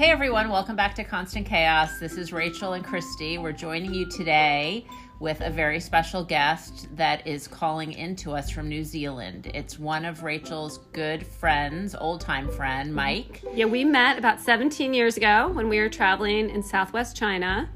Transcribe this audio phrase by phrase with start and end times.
[0.00, 1.98] Hey everyone, welcome back to Constant Chaos.
[1.98, 3.36] This is Rachel and Christie.
[3.36, 4.86] We're joining you today
[5.18, 9.50] with a very special guest that is calling in to us from New Zealand.
[9.52, 13.42] It's one of Rachel's good friends, old time friend, Mike.
[13.52, 17.68] Yeah, we met about 17 years ago when we were traveling in southwest China.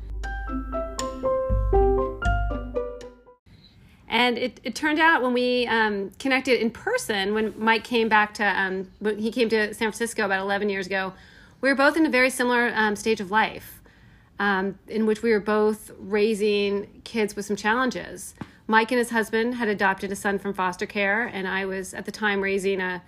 [4.09, 8.33] And it, it turned out when we um, connected in person, when Mike came back
[8.34, 8.88] to, um,
[9.19, 11.12] he came to San Francisco about 11 years ago,
[11.64, 13.80] we were both in a very similar um, stage of life
[14.38, 18.34] um, in which we were both raising kids with some challenges.
[18.66, 22.04] Mike and his husband had adopted a son from foster care, and I was at
[22.04, 23.02] the time raising a,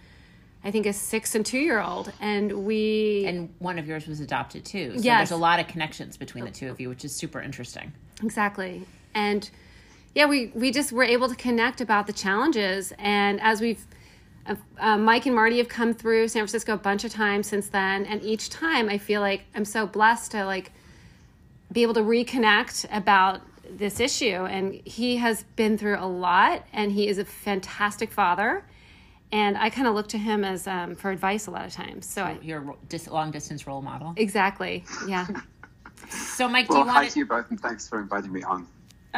[0.64, 2.10] I think, a six and two year old.
[2.18, 3.26] And we.
[3.26, 4.96] And one of yours was adopted too.
[4.96, 5.28] So Yes.
[5.28, 7.92] there's a lot of connections between the two of you, which is super interesting.
[8.22, 8.86] Exactly.
[9.14, 9.50] And
[10.14, 12.94] yeah, we, we just were able to connect about the challenges.
[12.96, 13.86] And as we've,
[14.48, 17.68] uh, uh, Mike and Marty have come through San Francisco a bunch of times since
[17.68, 18.06] then.
[18.06, 20.72] And each time I feel like I'm so blessed to like
[21.72, 24.44] be able to reconnect about this issue.
[24.44, 28.64] And he has been through a lot and he is a fantastic father.
[29.32, 32.06] And I kind of look to him as um, for advice a lot of times.
[32.06, 34.14] So I, Your ro- dis- long distance role model.
[34.16, 34.84] exactly.
[35.08, 35.26] Yeah.
[36.08, 38.44] So, Mike, do Well, you hi want to you both, and thanks for inviting me
[38.44, 38.68] on.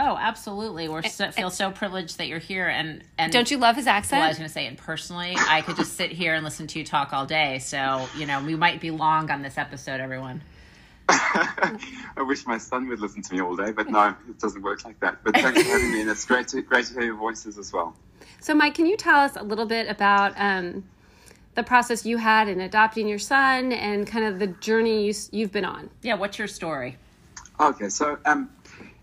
[0.01, 0.89] Oh, absolutely.
[0.89, 4.21] We're so, feel so privileged that you're here, and and Don't you love his accent?
[4.21, 6.69] Well, I was going to say, and personally, I could just sit here and listen
[6.69, 7.59] to you talk all day.
[7.59, 10.43] So, you know, we might be long on this episode, everyone.
[11.09, 11.79] I
[12.19, 15.01] wish my son would listen to me all day, but no, it doesn't work like
[15.01, 15.25] that.
[15.25, 17.73] But thanks for having me, and it's great to great to hear your voices as
[17.73, 17.97] well.
[18.41, 20.85] So, Mike, can you tell us a little bit about um,
[21.57, 25.51] the process you had in adopting your son and kind of the journey you, you've
[25.51, 25.91] been on?
[26.03, 26.99] Yeah, what's your story?
[27.61, 28.51] Okay, so um,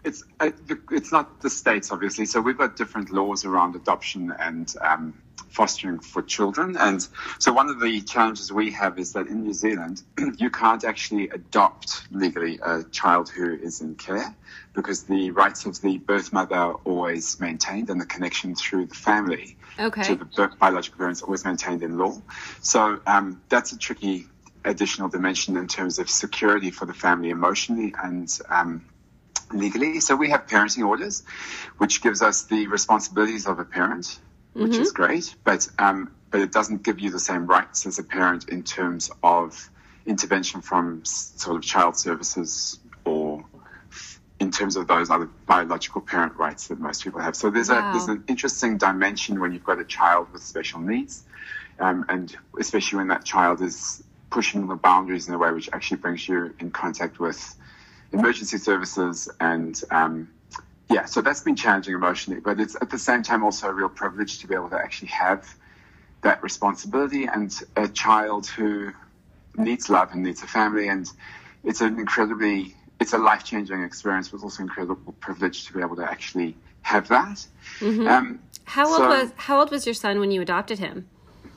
[0.06, 0.52] it's uh,
[0.92, 2.26] it's not the states, obviously.
[2.26, 5.14] So we've got different laws around adoption and um,
[5.50, 6.78] fostering for children.
[6.78, 7.06] And
[7.40, 10.04] so one of the challenges we have is that in New Zealand,
[10.38, 14.36] you can't actually adopt legally a child who is in care
[14.74, 18.96] because the rights of the birth mother are always maintained and the connection through the
[18.96, 20.04] family Okay.
[20.04, 22.22] to the biological parents always maintained in law.
[22.62, 24.26] So um, that's a tricky
[24.66, 28.84] additional dimension in terms of security for the family emotionally and um,
[29.52, 30.00] legally.
[30.00, 31.24] So we have parenting orders,
[31.78, 34.20] which gives us the responsibilities of a parent,
[34.54, 38.04] which is great, but um, but it doesn't give you the same rights as a
[38.04, 39.70] parent in terms of
[40.06, 43.44] intervention from sort of child services or
[44.40, 47.36] in terms of those other biological parent rights that most people have.
[47.36, 47.88] So there's Wow.
[47.88, 51.24] a there's an interesting dimension when you've got a child with special needs,
[51.80, 55.98] um, and especially when that child is pushing the boundaries in a way which actually
[55.98, 57.56] brings you in contact with
[58.12, 60.30] emergency services and um,
[60.90, 63.90] yeah, so that's been challenging emotionally, but it's at the same time also a real
[63.90, 65.56] privilege to be able to actually have
[66.22, 68.92] that responsibility and a child who
[69.58, 70.88] needs love and needs a family.
[70.88, 71.10] And
[71.64, 76.04] it's an incredibly it's a life-changing experience but also incredible privilege to be able to
[76.10, 77.46] actually have that.
[77.82, 81.08] Um, How old So- was How old was your son when you adopted him?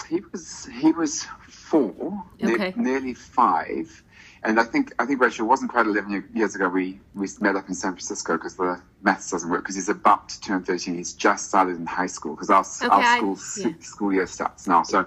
[0.09, 4.03] he was he was four ne- nearly five
[4.45, 7.57] and I think I think Rachel it wasn't quite 11 years ago we we met
[7.57, 10.97] up in San Francisco because the maths doesn't work because he's about to turn 13
[10.97, 13.73] he's just started in high school because our, Okay, our school s- yeah.
[13.81, 15.07] school year starts now so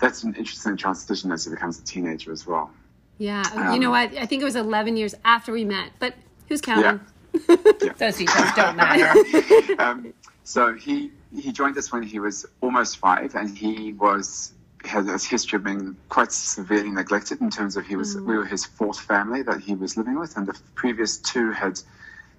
[0.00, 2.70] that's an interesting transition as he becomes a teenager as well
[3.18, 3.72] Yeah.
[3.72, 4.16] you know what?
[4.16, 6.14] I think it was 11 years after we met, but
[6.48, 7.00] who's counting?
[7.98, 9.10] Those details don't matter.
[9.82, 10.14] um,
[10.44, 14.52] so he he joined us when he was almost five, and he was
[14.88, 18.44] had a history of being quite severely neglected in terms of he was we were
[18.46, 21.80] his fourth family that he was living with, and the previous two had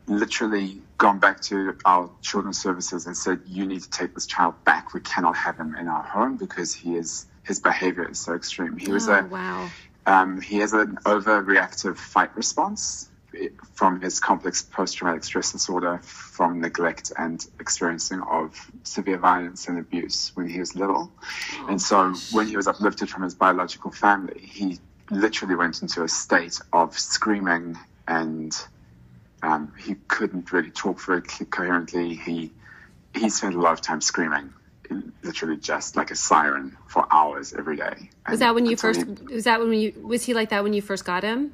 [0.07, 4.55] literally gone back to our children's services and said, "You need to take this child
[4.65, 4.93] back.
[4.93, 8.77] We cannot have him in our home because he is his behavior is so extreme."
[8.77, 9.69] He was Oh, a wow.
[10.05, 13.08] um, he has an overreactive fight response
[13.73, 20.31] from his complex post-traumatic stress disorder from neglect and experiencing of severe violence and abuse
[20.35, 21.11] when he was little.
[21.67, 24.79] and so when he was uplifted from his biological family, he
[25.11, 27.77] literally went into a state of screaming
[28.07, 28.55] and
[29.41, 32.15] um, he couldn't really talk very coherently.
[32.15, 32.51] He
[33.15, 34.53] he spent a lot of time screaming,
[35.23, 38.09] literally just like a siren for hours every day.
[38.29, 39.01] Was that when you first?
[39.01, 39.93] he- Was that when you?
[40.03, 41.53] Was he like that when you first got him?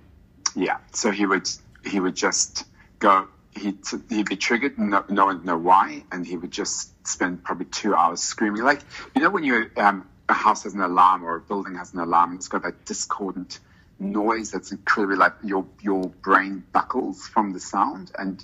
[0.56, 1.50] yeah, so he would
[1.86, 2.66] he would just
[3.00, 3.28] go.
[3.58, 3.80] He'd,
[4.10, 7.96] he'd be triggered, no, no one know why, and he would just spend probably two
[7.96, 8.64] hours screaming.
[8.64, 8.82] Like
[9.16, 12.00] you know when you um, a house has an alarm or a building has an
[12.00, 13.60] alarm, it's got that discordant
[13.98, 18.44] noise that's incredibly like your your brain buckles from the sound, and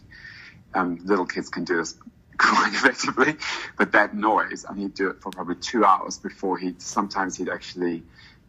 [0.73, 1.95] um, little kids can do this
[2.37, 3.35] quite effectively.
[3.77, 6.75] But that noise, and he'd do it for probably two hours before he.
[6.77, 8.03] Sometimes he'd actually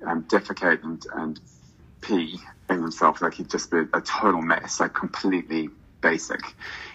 [0.06, 1.40] um, defecate and, and
[2.00, 5.68] pee himself, like he'd just be a total mess, like completely
[6.00, 6.40] basic.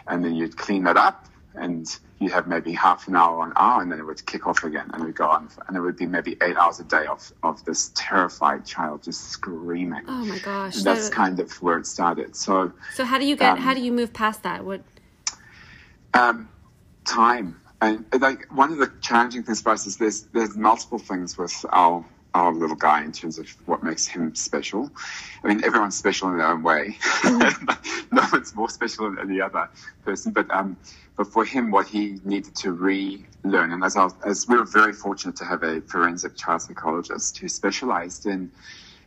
[0.07, 1.25] And then you'd clean that up
[1.55, 1.87] and
[2.19, 4.89] you'd have maybe half an hour an hour and then it would kick off again
[4.93, 5.49] and it would go on.
[5.67, 9.29] And it would be maybe eight hours a day of, of this terrified child just
[9.29, 10.03] screaming.
[10.07, 10.77] Oh my gosh.
[10.77, 12.35] And that's that- kind of where it started.
[12.35, 13.53] So, so how do you get?
[13.53, 14.65] um, how do you move past that?
[14.65, 14.81] What?
[16.13, 16.49] um,
[17.05, 17.59] time.
[17.79, 21.53] And like one of the challenging things for us is there's there's multiple things with
[21.69, 22.03] our
[22.37, 24.91] our little guy in terms of what makes him special.
[25.43, 26.97] I mean, everyone's special in their own way.
[28.11, 29.69] no one's more special than any other
[30.05, 30.31] person.
[30.33, 30.77] But um,
[31.15, 34.65] but for him, what he needed to relearn, and as I was, as we were
[34.65, 38.51] very fortunate to have a forensic child psychologist who specialized in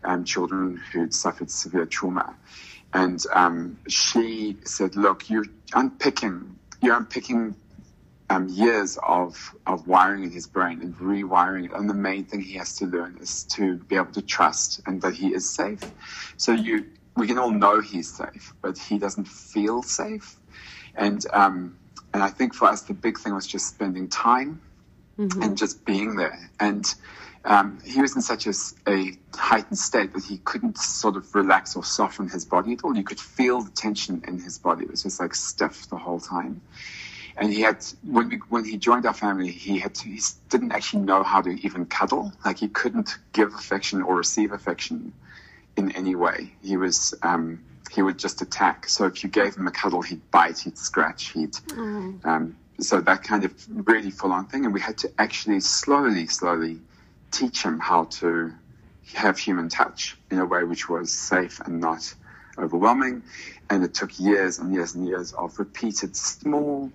[0.02, 2.34] um, children who'd suffered severe trauma.
[2.92, 7.54] And um, she said, look, you're unpicking, you're unpicking
[8.30, 11.72] um, years of, of wiring in his brain and rewiring it.
[11.72, 15.02] And the main thing he has to learn is to be able to trust and
[15.02, 15.84] that he is safe.
[16.36, 16.86] So you,
[17.16, 20.36] we can all know he's safe, but he doesn't feel safe.
[20.94, 21.76] And, um,
[22.14, 24.60] and I think for us, the big thing was just spending time
[25.42, 26.50] and just being there.
[26.60, 26.94] And
[27.44, 28.52] um, he was in such a
[29.34, 32.96] heightened state that he couldn't sort of relax or soften his body at all.
[32.96, 34.84] You could feel the tension in his body.
[34.84, 36.60] It was just like stiff the whole time.
[37.36, 40.72] And he had when we when he joined our family, he had to, he didn't
[40.72, 42.32] actually know how to even cuddle.
[42.44, 45.12] Like he couldn't give affection or receive affection
[45.76, 46.52] in any way.
[46.62, 47.60] He was um,
[47.90, 48.88] he would just attack.
[48.88, 51.56] So if you gave him a cuddle, he'd bite, he'd scratch, he'd
[52.24, 53.52] um, so that kind of
[53.86, 54.64] really full on thing.
[54.64, 56.80] And we had to actually slowly, slowly
[57.30, 58.52] teach him how to
[59.14, 62.14] have human touch in a way which was safe and not
[62.58, 63.22] overwhelming.
[63.68, 66.90] And it took years and years and years of repeated small,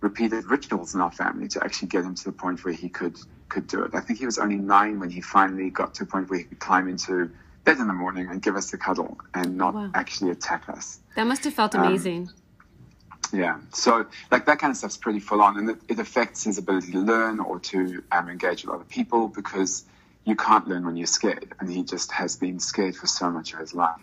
[0.00, 3.16] repeated rituals in our family to actually get him to the point where he could
[3.48, 3.94] could do it.
[3.94, 6.44] I think he was only nine when he finally got to a point where he
[6.44, 7.30] could climb into
[7.64, 9.90] bed in the morning and give us a cuddle and not Wow.
[9.94, 11.00] actually attack us.
[11.16, 12.30] That must have felt Um, amazing.
[13.32, 16.56] Yeah, so like that kind of stuff's pretty full on, and it, it affects his
[16.58, 19.84] ability to learn or to um, engage with other people because
[20.24, 23.52] you can't learn when you're scared, and he just has been scared for so much
[23.52, 24.00] of his life.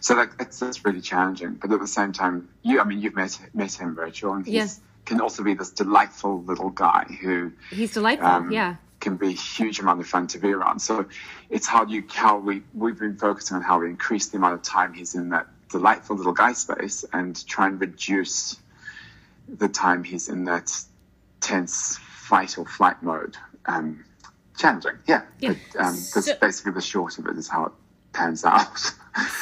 [0.00, 3.14] So like that's, that's really challenging, but at the same time, you I mean you've
[3.14, 4.80] met met him, Rachel, and Yes.
[5.06, 8.28] Can also be this delightful little guy who He's delightful.
[8.28, 8.76] um, yeah.
[9.00, 10.80] can be a huge amount of fun to be around.
[10.80, 11.06] So
[11.48, 14.62] it's how you how we we've been focusing on how we increase the amount of
[14.62, 18.56] time he's in that delightful little guy space and try and reduce
[19.48, 20.72] the time he's in that
[21.40, 23.36] tense fight or flight mode.
[23.66, 24.04] Um,
[24.58, 25.22] challenging, yeah.
[25.40, 25.54] Yeah.
[25.72, 27.72] But, um, that's basically the short of it is how it
[28.12, 28.92] pans out.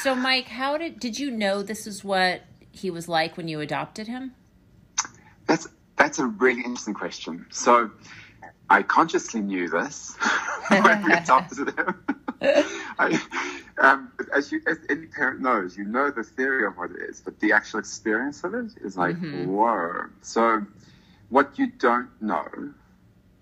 [0.03, 3.61] So, Mike, how did did you know this is what he was like when you
[3.61, 4.33] adopted him?
[5.47, 7.47] That's that's a really interesting question.
[7.51, 7.91] So
[8.69, 10.17] I consciously knew this
[10.69, 12.05] when we adopted him.
[12.99, 13.21] I,
[13.79, 17.21] um, as you, as any parent knows, you know the theory of what it is,
[17.21, 20.07] but the actual experience of it is like whoa.
[20.23, 20.67] So
[21.29, 22.47] what you don't know.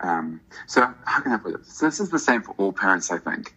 [0.01, 1.67] Um, so how can I put it?
[1.67, 3.55] So this is the same for all parents, I think.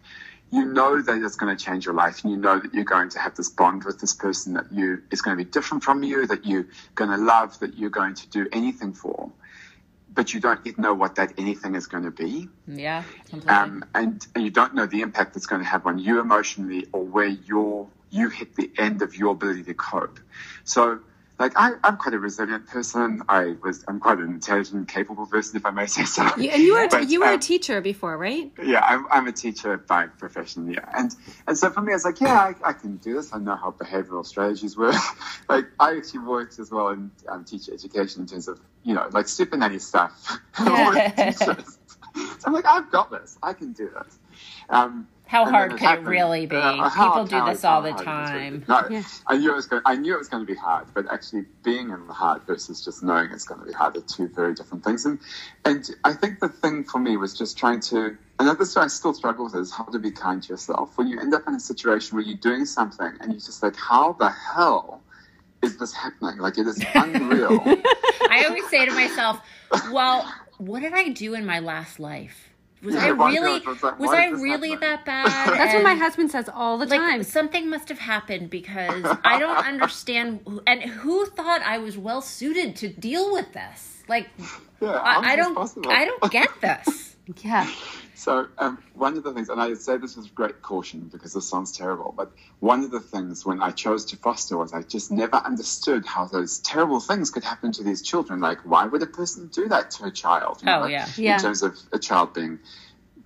[0.50, 3.08] You know that it's going to change your life, and you know that you're going
[3.10, 6.02] to have this bond with this person that you is going to be different from
[6.02, 9.30] you, that you're going to love, that you're going to do anything for,
[10.14, 13.54] but you don't yet know what that anything is going to be, Yeah, completely.
[13.54, 16.86] um, and, and you don't know the impact it's going to have on you emotionally
[16.92, 20.20] or where you're you hit the end of your ability to cope.
[20.64, 21.00] So.
[21.38, 23.22] Like I, I'm quite a resilient person.
[23.28, 26.24] I was, I'm quite an intelligent, capable person, if I may say so.
[26.38, 28.50] You, and you were But, you were a um, teacher before, right?
[28.62, 30.88] yeah, I'm, I'm a teacher by profession, yeah.
[30.96, 31.14] And
[31.46, 33.34] and so for me, it's like, yeah, I, I can do this.
[33.34, 34.94] I know how behavioral strategies work.
[35.48, 39.06] like, I actually worked as well in um, teacher education in terms of, you know,
[39.12, 40.40] like super nanny stuff.
[40.58, 41.10] Yeah.
[41.32, 41.78] Teachers.
[42.14, 43.38] so I'm like, I've got this.
[43.42, 44.18] I can do this.
[44.70, 46.54] Um, How hard then could it really be?
[46.56, 48.04] Uh, how- People do this all the hard it is.
[48.06, 48.64] time.
[48.68, 49.02] No, Yeah.
[49.26, 49.82] I knew it was going.
[49.84, 52.84] I knew it was going to be hard, but actually being in the hard versus
[52.84, 55.04] just knowing it's going to be hard are two very different things.
[55.04, 55.18] And
[55.64, 58.16] and I think the thing for me was just trying to.
[58.38, 61.18] And this I still struggle with is how to be kind to yourself when you
[61.18, 64.28] end up in a situation where you're doing something and you're just like, how the
[64.28, 65.02] hell
[65.62, 66.36] is this happening?
[66.38, 67.60] Like it is unreal.
[68.30, 69.40] I always say to myself,
[69.90, 72.50] well, what did I do in my last life?
[72.86, 73.74] Was I really not?
[73.74, 74.80] It's like, was I really happening?
[74.80, 75.58] that bad?
[75.58, 77.22] That's what my husband says all the like time.
[77.22, 82.22] something must have happened because I don't understand who- and who thought I was well
[82.22, 84.02] suited to deal with this?
[84.08, 84.28] Like
[84.80, 85.90] yeah, I, I don't possible?
[85.90, 87.16] I don't get this.
[87.42, 87.68] Yeah.
[88.16, 91.46] So um, one of the things, and I say this with great caution because this
[91.50, 95.10] sounds terrible, but one of the things when I chose to foster was I just
[95.10, 98.40] never understood how those terrible things could happen to these children.
[98.40, 100.62] Like, why would a person do that to a child?
[100.62, 101.06] you Oh, know, yeah.
[101.18, 101.36] Yeah.
[101.36, 102.58] In terms of a child being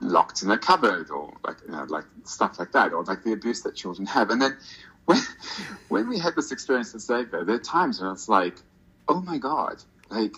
[0.01, 3.33] locked in a cupboard or like you know like stuff like that or like the
[3.33, 4.57] abuse that children have and then
[5.05, 5.19] when
[5.89, 8.57] when we had this experience with Xavier there are times when it's like
[9.09, 10.35] oh my god like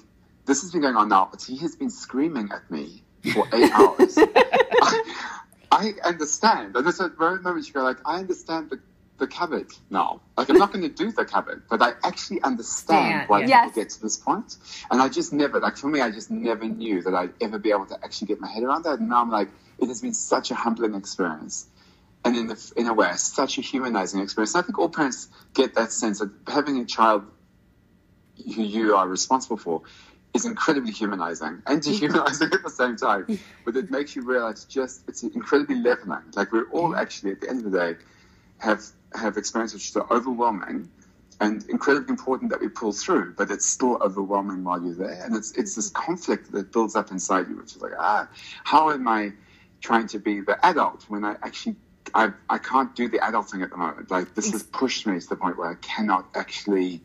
[0.47, 3.71] this has been going on now but he has been screaming at me for eight
[3.75, 4.19] hours
[5.71, 8.81] I, understand and there's a very moment you go like I understand the
[9.19, 10.21] the cupboard now.
[10.37, 13.47] Like I'm not going to do the cupboard, but I actually understand Yeah, why yeah.
[13.47, 13.75] people Yes.
[13.77, 14.57] get to this point.
[14.91, 17.71] And I just never, like for me, I just never knew that I'd ever be
[17.71, 18.99] able to actually get my head around that.
[18.99, 19.49] And now I'm like,
[19.79, 21.67] it has been such a humbling experience.
[22.25, 24.55] And in, the, in a way, such a humanizing experience.
[24.55, 27.25] And I think all parents get that sense of having a child
[28.57, 29.83] who you are responsible for
[30.35, 33.39] is incredibly humanizing and dehumanizing at the same time.
[33.65, 36.23] But it makes you realize just it's incredibly leveling.
[36.35, 37.97] Like we're all actually at the end of the day
[38.59, 38.85] have
[39.15, 40.89] have experiences which are overwhelming
[41.41, 45.23] and incredibly important that we pull through, but it's still overwhelming while you're there.
[45.25, 48.29] And it's it's this conflict that builds up inside you, which is like, ah,
[48.65, 49.33] how am I
[49.81, 51.77] trying to be the adult when I actually
[52.15, 54.11] I, I can't do the adult thing at the moment.
[54.11, 57.01] Like this has pushed me to the point where I cannot actually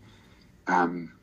[0.67, 1.13] um,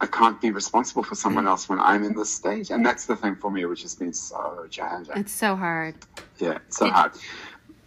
[0.00, 1.48] I can't be responsible for someone mm.
[1.48, 2.70] else when I'm in this stage.
[2.70, 5.16] And that's the thing for me, which has been so challenging.
[5.16, 5.96] It's so hard.
[6.38, 7.12] Yeah, it's so hard.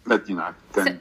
[0.04, 1.00] But you know, then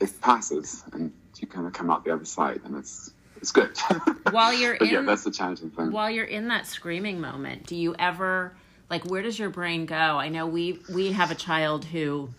[0.00, 3.76] it passes and you kind of come out the other side and it's it's good.
[4.30, 5.90] While you're but yeah, that's the challenging thing.
[5.90, 8.54] while you're in that screaming moment do you ever
[8.88, 12.30] like where does your brain go i know we we have a child who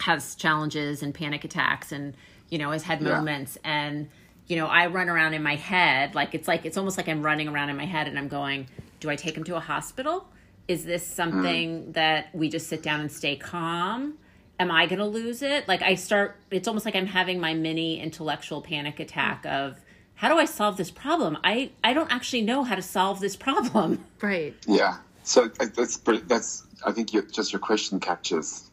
[0.00, 2.14] has challenges and panic attacks and
[2.50, 3.16] you know has had Yeah.
[3.16, 4.08] moments and
[4.46, 7.22] you know i run around in my head like it's like it's almost like i'm
[7.22, 8.66] running around in my head and i'm going
[9.00, 10.26] do i take him to a hospital
[10.66, 11.92] is this something mm.
[11.92, 14.14] that we just sit down and stay calm
[14.58, 17.54] am i going to lose it like i start it's almost like i'm having my
[17.54, 19.52] mini intellectual panic attack mm.
[19.52, 19.76] of
[20.16, 23.36] how do i solve this problem i i don't actually know how to solve this
[23.36, 24.54] problem Right.
[24.66, 24.96] Yeah.
[25.22, 26.66] So that's that's.
[26.84, 28.70] I think you, just your question captures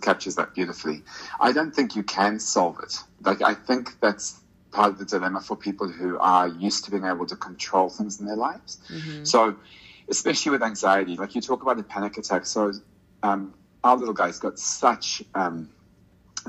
[0.00, 1.02] captures that beautifully.
[1.38, 2.98] I don't think you can solve it.
[3.22, 4.40] Like I think that's
[4.74, 8.20] part of the dilemma for people who are used to being able to control things
[8.20, 8.78] in their lives.
[9.22, 9.56] So,
[10.08, 12.44] especially with anxiety, like you talk about the panic attack.
[12.44, 12.72] So,
[13.22, 13.54] um,
[13.84, 15.70] our little guy's got such um,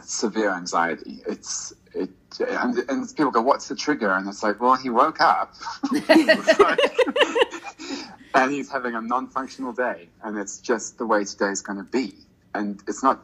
[0.04, 1.22] severe anxiety.
[1.28, 5.22] It's it, and, and people go, "What's the trigger?" And it's like, "Well, he woke
[5.22, 5.54] up."
[8.36, 12.16] And he's having a non-functional day, and it's just the way today's going to be.
[12.54, 13.24] And it's not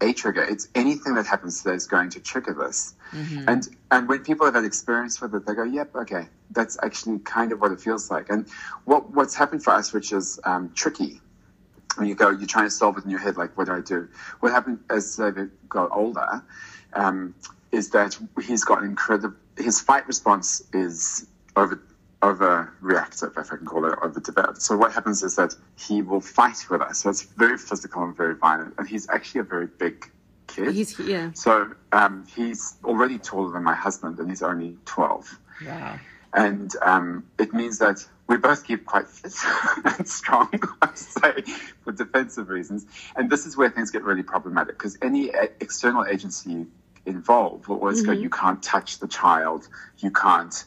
[0.00, 2.94] a trigger; it's anything that happens today is going to trigger this.
[3.48, 7.18] And and when people have had experience with it, they go, "Yep, okay, that's actually
[7.20, 8.46] kind of what it feels like." And
[8.84, 11.20] what what's happened for us, which is um, tricky,
[11.96, 13.80] when you go, you're trying to solve it in your head, like, what do I
[13.80, 14.08] do?
[14.40, 15.30] What happened as they
[15.68, 16.42] got older
[16.92, 17.34] um,
[17.72, 21.26] is that he's got incredible, his fight response is
[21.56, 21.80] over
[22.34, 24.60] overreactive, if I can call it, overdeveloped.
[24.62, 26.98] So what happens is that he will fight with us.
[26.98, 28.74] So it's very physical and very violent.
[28.78, 30.10] And he's actually a very big
[30.46, 30.74] kid.
[30.74, 31.30] He's yeah.
[31.34, 35.98] so um, he's already taller than my husband, and he's only 12 wow
[36.36, 39.32] and um, it means that we both keep quite fit
[39.98, 40.50] and strong,
[40.82, 41.42] I say,
[41.82, 42.86] for defensive reasons.
[43.16, 46.66] And this is where things get really problematic because any e- external agency
[47.06, 49.68] involved will always go, "You can't touch the child,
[49.98, 50.64] you can't,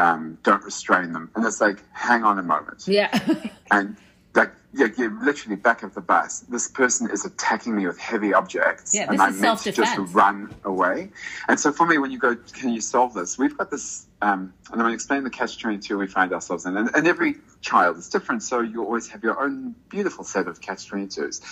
[0.00, 3.16] um, don't restrain them," and it's like, "Hang on a moment," yeah
[3.70, 3.96] and
[4.34, 4.52] like.
[4.72, 6.44] Yeah, you're literally back of the bus.
[6.48, 9.98] This person is attacking me with heavy objects, Yeah, and I'm is meant to just
[10.14, 11.10] run away.
[11.48, 13.36] And so for me, when you go, can you solve this?
[13.36, 16.66] We've got this, um, and I'm going to explain the catch 22 we find ourselves
[16.66, 16.76] in.
[16.76, 20.60] And, and every child is different, so you always have your own beautiful set of
[20.60, 21.42] catch 22s.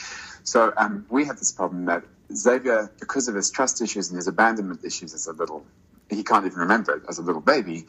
[0.44, 4.28] So um, we have this problem that Xavier, because of his trust issues and his
[4.28, 5.64] abandonment issues as a little,
[6.10, 7.86] he can't even remember it as a little baby,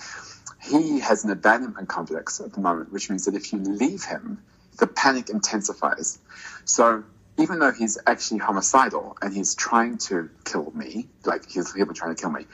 [0.62, 4.42] he has an abandonment complex at the moment, which means that if you leave him,
[4.78, 6.20] the panic intensifies.
[6.66, 7.04] So
[7.38, 12.16] even though he's actually homicidal and he's trying to kill me, like he's people trying
[12.16, 12.46] to kill me,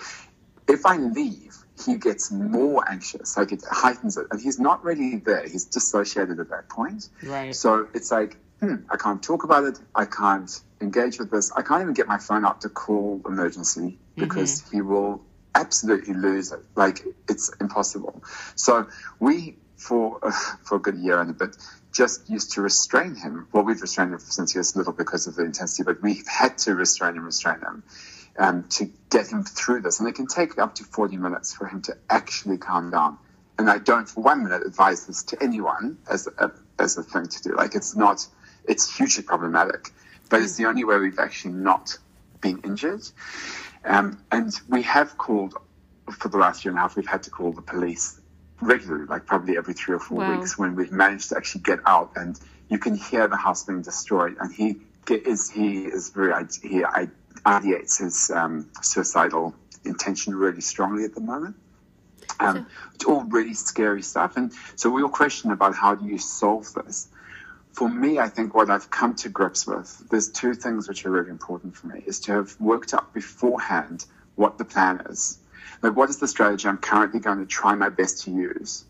[0.67, 3.37] if I leave, he gets more anxious.
[3.37, 5.47] Like it heightens it, and he's not really there.
[5.47, 7.09] He's dissociated at that point.
[7.23, 7.53] Right.
[7.53, 9.79] So it's like, hmm, I can't talk about it.
[9.93, 11.51] I can't engage with this.
[11.55, 15.21] I can't even get my phone out to call emergency because he will
[15.55, 16.59] absolutely lose it.
[16.75, 18.23] Like it's impossible.
[18.55, 18.87] So
[19.19, 20.19] we, for
[20.63, 21.57] for a good year and a bit,
[21.91, 23.47] just used to restrain him.
[23.51, 26.57] Well, we've restrained him since he was little because of the intensity, but we've had
[26.59, 27.83] to restrain him, restrain him.
[28.37, 31.67] Um, to get him through this, and it can take up to 40 minutes for
[31.67, 33.17] him to actually calm down.
[33.57, 37.27] And I don't, for one minute, advise this to anyone as a, as a thing
[37.27, 37.55] to do.
[37.55, 38.27] Like it's not,
[38.65, 39.93] it's hugely problematic,
[40.29, 41.97] but it's the only way we've actually not
[42.41, 43.03] been injured.
[43.85, 45.55] Um, and we have called
[46.11, 46.95] for the last year and a half.
[46.95, 48.19] We've had to call the police
[48.61, 50.37] regularly, like probably every three or four Wow.
[50.37, 52.39] weeks, when we've managed to actually get out and
[52.69, 54.37] you can hear the house being destroyed.
[54.39, 54.77] And he
[55.09, 56.83] is he is very he
[57.45, 61.55] ideates his um, suicidal intention really strongly at the moment.
[62.39, 62.65] Um,
[62.95, 67.07] it's all really scary stuff, and so all question about how do you solve this.
[67.75, 71.11] For me, I think what I've come to grips with, there's two things which are
[71.11, 74.05] really important for me, is to have worked out beforehand
[74.35, 75.39] what the plan is.
[75.81, 78.85] Like, what is the strategy I'm currently going to try my best to use?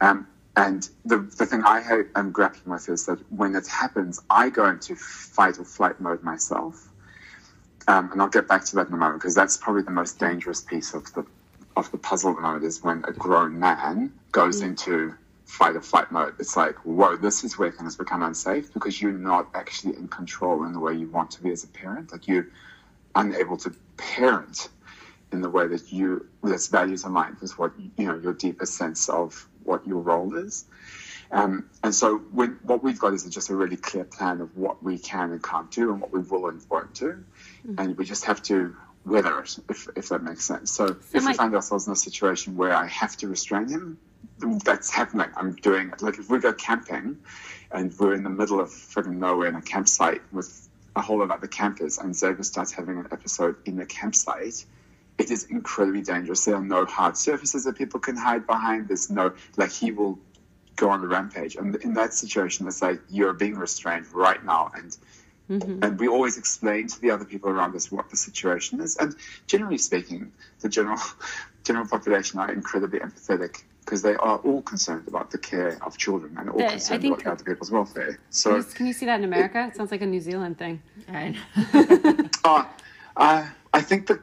[0.00, 4.48] Um, and the, the thing I am grappling with is that when it happens, I
[4.48, 6.88] go into fight or flight mode myself.
[7.86, 10.18] Um, and I'll get back to that in a moment because that's probably the most
[10.18, 11.24] dangerous piece of the
[11.76, 14.68] of the puzzle at the moment is when a grown man goes mm.
[14.68, 15.14] into
[15.46, 16.34] fight or flight mode.
[16.38, 20.64] It's like, whoa, this is where things become unsafe because you're not actually in control
[20.64, 22.12] in the way you want to be as a parent.
[22.12, 22.48] Like you're
[23.14, 24.68] unable to parent
[25.32, 29.08] in the way that you that's values aligned with what you know your deepest sense
[29.08, 30.64] of what your role is.
[31.30, 34.82] Um, and so when, what we've got is just a really clear plan of what
[34.82, 37.24] we can and can't do and what we will and won't do.
[37.66, 37.74] Mm-hmm.
[37.78, 40.70] And we just have to weather it, if, if that makes sense.
[40.70, 43.68] So, so if my- we find ourselves in a situation where I have to restrain
[43.68, 43.98] him,
[44.38, 45.28] that's happening.
[45.36, 46.02] I'm doing it.
[46.02, 47.18] Like if we go camping
[47.70, 51.24] and we're in the middle of freaking nowhere in a campsite with a whole lot
[51.24, 54.64] of other campers and Xavier starts having an episode in the campsite,
[55.18, 56.44] it is incredibly dangerous.
[56.44, 58.88] There are no hard surfaces that people can hide behind.
[58.88, 60.18] There's no, like, he will
[60.76, 61.56] go on a rampage.
[61.56, 64.70] And in that situation, it's like you're being restrained right now.
[64.74, 64.96] And
[65.50, 65.82] mm-hmm.
[65.82, 68.96] and we always explain to the other people around us what the situation is.
[68.96, 69.16] And
[69.46, 71.00] generally speaking, the general
[71.64, 76.36] general population are incredibly empathetic because they are all concerned about the care of children
[76.38, 78.18] and all the, concerned think, about other people's welfare.
[78.30, 79.62] So can you, can you see that in America?
[79.62, 80.82] It, it, sounds like a New Zealand thing.
[81.08, 81.36] Right.
[82.44, 82.64] uh,
[83.16, 84.20] uh, I think that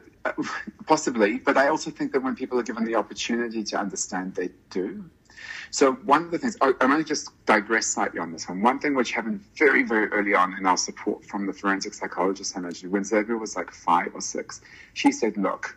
[0.86, 4.50] possibly, but I also think that when people are given the opportunity to understand, they
[4.70, 5.04] do.
[5.70, 8.62] So one of the things, I, I'm going to just digress slightly on this one.
[8.62, 12.56] One thing which happened very, very early on in our support from the forensic psychologist
[12.56, 14.60] I mentioned, when Xavier was like five or six,
[14.92, 15.76] she said, look,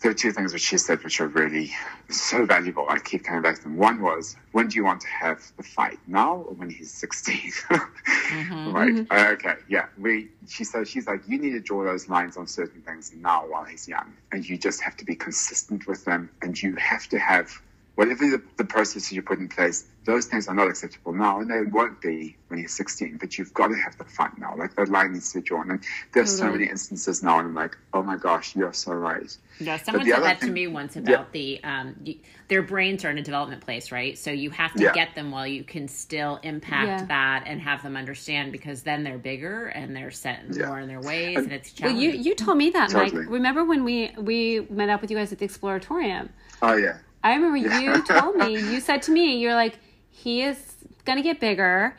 [0.00, 1.72] there are two things which she said which are really
[2.10, 2.86] so valuable.
[2.88, 3.76] I keep coming back to them.
[3.76, 5.98] One was, when do you want to have the fight?
[6.06, 7.36] Now or when he's 16?
[7.70, 8.72] mm-hmm.
[8.72, 8.94] Right.
[8.94, 9.32] Mm-hmm.
[9.34, 9.54] Okay.
[9.68, 9.86] Yeah.
[9.98, 13.46] We, she said, she's like, you need to draw those lines on certain things now
[13.48, 14.12] while he's young.
[14.32, 16.28] And you just have to be consistent with them.
[16.42, 17.50] And you have to have
[17.96, 21.50] whatever the, the processes you put in place, those things are not acceptable now, and
[21.50, 23.16] they won't be when you're 16.
[23.16, 24.54] But you've got to have the fight now.
[24.56, 25.70] Like that line needs to be drawn.
[25.70, 25.82] And
[26.12, 26.46] there's mm-hmm.
[26.46, 29.36] so many instances now, and I'm like, oh my gosh, you're so right.
[29.58, 31.24] Yeah, someone said that thing, to me once about yeah.
[31.32, 34.16] the um, you, their brains are in a development place, right?
[34.16, 34.92] So you have to yeah.
[34.92, 37.06] get them while you can still impact yeah.
[37.06, 41.00] that and have them understand, because then they're bigger and they're set more in their
[41.00, 42.10] ways, and, and it's challenging.
[42.10, 43.22] Well, you you told me that, totally.
[43.22, 43.32] Mike.
[43.32, 46.28] Remember when we we met up with you guys at the Exploratorium?
[46.60, 49.78] Oh yeah I remember you told me, you said to me, you're like,
[50.10, 51.96] he is going to get bigger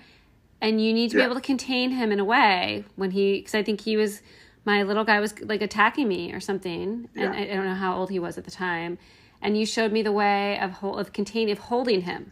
[0.61, 1.23] and you need to yeah.
[1.23, 4.21] be able to contain him in a way when he, because I think he was,
[4.63, 7.09] my little guy was like attacking me or something.
[7.15, 8.97] And I, I, don't know how old he was at the time.
[9.41, 12.31] And you showed me the way of, hold, of containing, of holding him.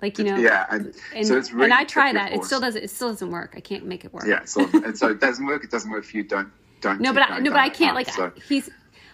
[0.00, 0.66] Like, you know, yeah.
[0.70, 2.32] And, and, so really and I try that.
[2.32, 3.54] It still doesn't, it still doesn't work.
[3.56, 4.24] I can't make it work.
[4.26, 4.44] Yeah.
[4.44, 5.64] So, and so it doesn't work.
[5.64, 6.50] It doesn't work if you don't,
[6.80, 7.00] don't.
[7.00, 8.68] No, but I, no, but I can't like, so, he's,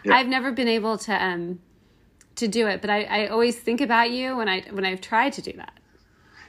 [0.04, 0.14] yeah.
[0.14, 1.60] I've never been able to, um,
[2.36, 5.32] to do it, but I, I always think about you when I when I've tried
[5.34, 5.72] to do that.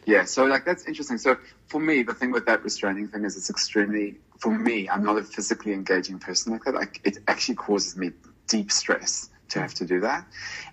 [0.05, 1.17] Yeah, so like that's interesting.
[1.17, 4.89] So for me, the thing with that restraining thing is it's extremely for me.
[4.89, 6.73] I'm not a physically engaging person like that.
[6.73, 8.11] Like it actually causes me
[8.47, 10.25] deep stress to have to do that,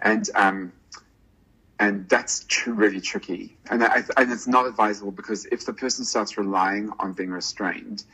[0.02, 0.72] and um,
[1.78, 3.56] and that's tr- really tricky.
[3.70, 8.04] And I, and it's not advisable because if the person starts relying on being restrained,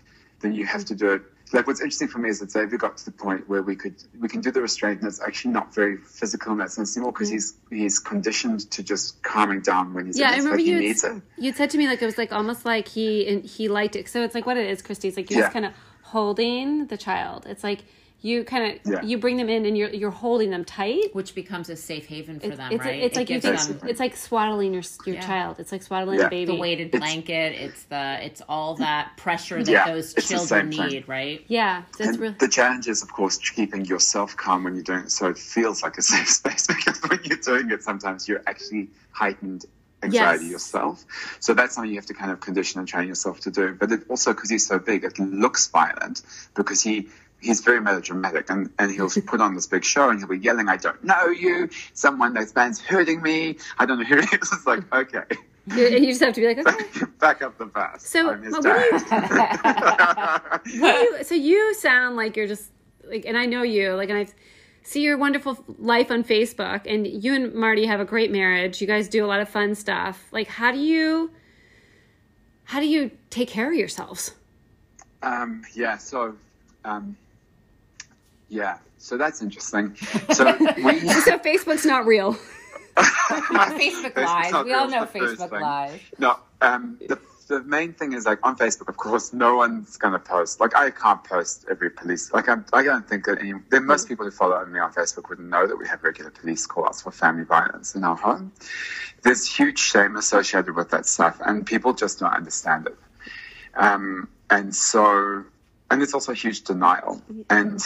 [0.41, 2.97] then you have to do it like what's interesting for me is that Xavier got
[2.97, 5.73] to the point where we could we can do the restraint and it's actually not
[5.73, 7.35] very physical in that sense anymore because mm.
[7.35, 10.31] he's he's conditioned to just calming down when he's yeah.
[10.31, 13.41] I remember like you you said to me like it was like almost like he
[13.41, 14.09] he liked it.
[14.09, 15.09] So it's like what it is, Christie.
[15.09, 15.47] It's like you're yeah.
[15.47, 17.47] just kind of holding the child.
[17.47, 17.85] It's like
[18.27, 19.03] you kind of yeah.
[19.03, 22.41] you bring them in and you're you're holding them tight, which becomes a safe haven
[22.41, 23.01] for it's, them, it's right?
[23.01, 25.27] A, it's it like you them, it's like swaddling your your yeah.
[25.27, 25.61] child.
[25.61, 26.27] It's like swaddling yeah.
[26.27, 26.53] a baby.
[26.53, 27.53] The weighted blanket.
[27.53, 31.05] It's, the it's all that pressure that those children need, thing.
[31.07, 31.45] right?
[31.47, 32.35] Yeah, that's really...
[32.41, 35.85] the challenge is, of course, keeping yourself calm when you're doing it, so it feels
[35.85, 36.67] like a safe space.
[36.67, 39.67] Because when you're doing it, sometimes you're actually heightened
[40.03, 40.53] anxiety yes.
[40.53, 41.05] yourself.
[41.41, 43.75] So that's something you have to kind of condition and train yourself to do.
[43.79, 46.23] But it also, because he's so big, it looks violent
[46.55, 47.09] because he
[47.41, 50.69] he's very melodramatic and, and he'll put on this big show and he'll be yelling,
[50.69, 54.53] I don't know you, someone that's man's hurting me, I don't know who it is.
[54.53, 55.25] It's like, okay.
[55.75, 57.05] You, just have to be like, okay.
[57.19, 58.07] Back up the bus.
[58.07, 58.49] So, what do
[60.71, 62.71] you, you, so you sound like you're just
[63.05, 64.27] like, and I know you, like, and I
[64.85, 68.81] see your wonderful life on Facebook, and you and Marty have a great marriage.
[68.81, 70.25] You guys do a lot of fun stuff.
[70.31, 71.33] Like, how do you,
[72.63, 74.35] how do you take care of yourselves?
[75.23, 76.37] Um, yeah, so
[76.85, 77.17] um,
[78.49, 79.97] yeah, so that's interesting.
[80.33, 80.45] So
[80.77, 82.37] we So Facebook's not real.
[82.97, 84.53] Facebook lies.
[84.53, 85.61] not We all know it's the first Facebook thing.
[85.61, 86.01] lies.
[86.19, 90.13] No, um, the, the main thing is like on Facebook, of course, no one's going
[90.13, 90.61] to post.
[90.61, 92.33] Like I can't post every police.
[92.33, 93.55] Like I'm, I don't think that any.
[93.71, 96.67] There most people who follow me on Facebook wouldn't know that we have regular police
[96.67, 98.53] call-outs for family violence in our home.
[99.23, 102.97] There's huge shame associated with that stuff, and people just don't understand it.
[103.75, 105.45] Um, and so,
[105.91, 107.81] and it's also a huge denial, and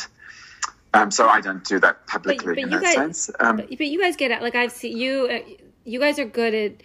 [0.95, 3.31] um, so I don't do that publicly but in you that guys- sense.
[3.39, 4.43] Um, But you guys get it.
[4.43, 5.29] Like I've seen you.
[5.31, 5.41] Uh,
[5.85, 6.83] you guys are good at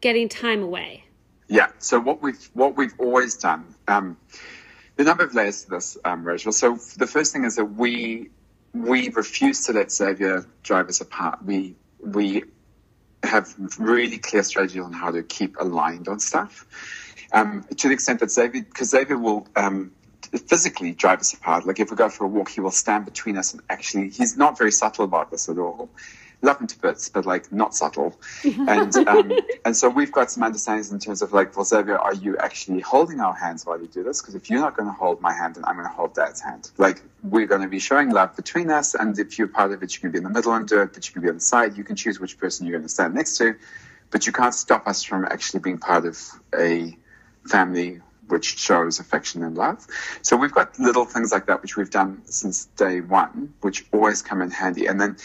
[0.00, 1.04] getting time away.
[1.48, 1.68] Yeah.
[1.78, 4.16] So what we've what we've always done, um,
[4.96, 6.52] the number of layers to this, um, Rachel.
[6.52, 8.30] So the first thing is that we
[8.72, 11.44] we refuse to let Xavier drive us apart.
[11.44, 12.44] We we
[13.22, 16.66] have really clear strategy on how to keep aligned on stuff.
[17.32, 19.92] Um, to the extent that Xavier, because Xavier will um,
[20.38, 21.66] physically drive us apart.
[21.66, 24.36] Like if we go for a walk, he will stand between us and actually, he's
[24.36, 25.88] not very subtle about this at all.
[26.42, 28.14] Love him to bits, but like not subtle.
[28.44, 29.32] And um,
[29.64, 32.80] and so we've got some understandings in terms of like, well, Xavier, are you actually
[32.80, 34.20] holding our hands while you do this?
[34.20, 36.42] Because if you're not going to hold my hand, then I'm going to hold Dad's
[36.42, 36.70] hand.
[36.76, 39.94] Like we're going to be showing love between us, and if you're part of it,
[39.94, 41.40] you can be in the middle and do it, but you can be on the
[41.40, 41.78] side.
[41.78, 43.54] You can choose which person you're going to stand next to,
[44.10, 46.18] but you can't stop us from actually being part of
[46.54, 46.94] a
[47.46, 49.86] family which shows affection and love.
[50.22, 54.22] So we've got little things like that which we've done since day one, which always
[54.22, 54.86] come in handy.
[54.86, 55.16] And then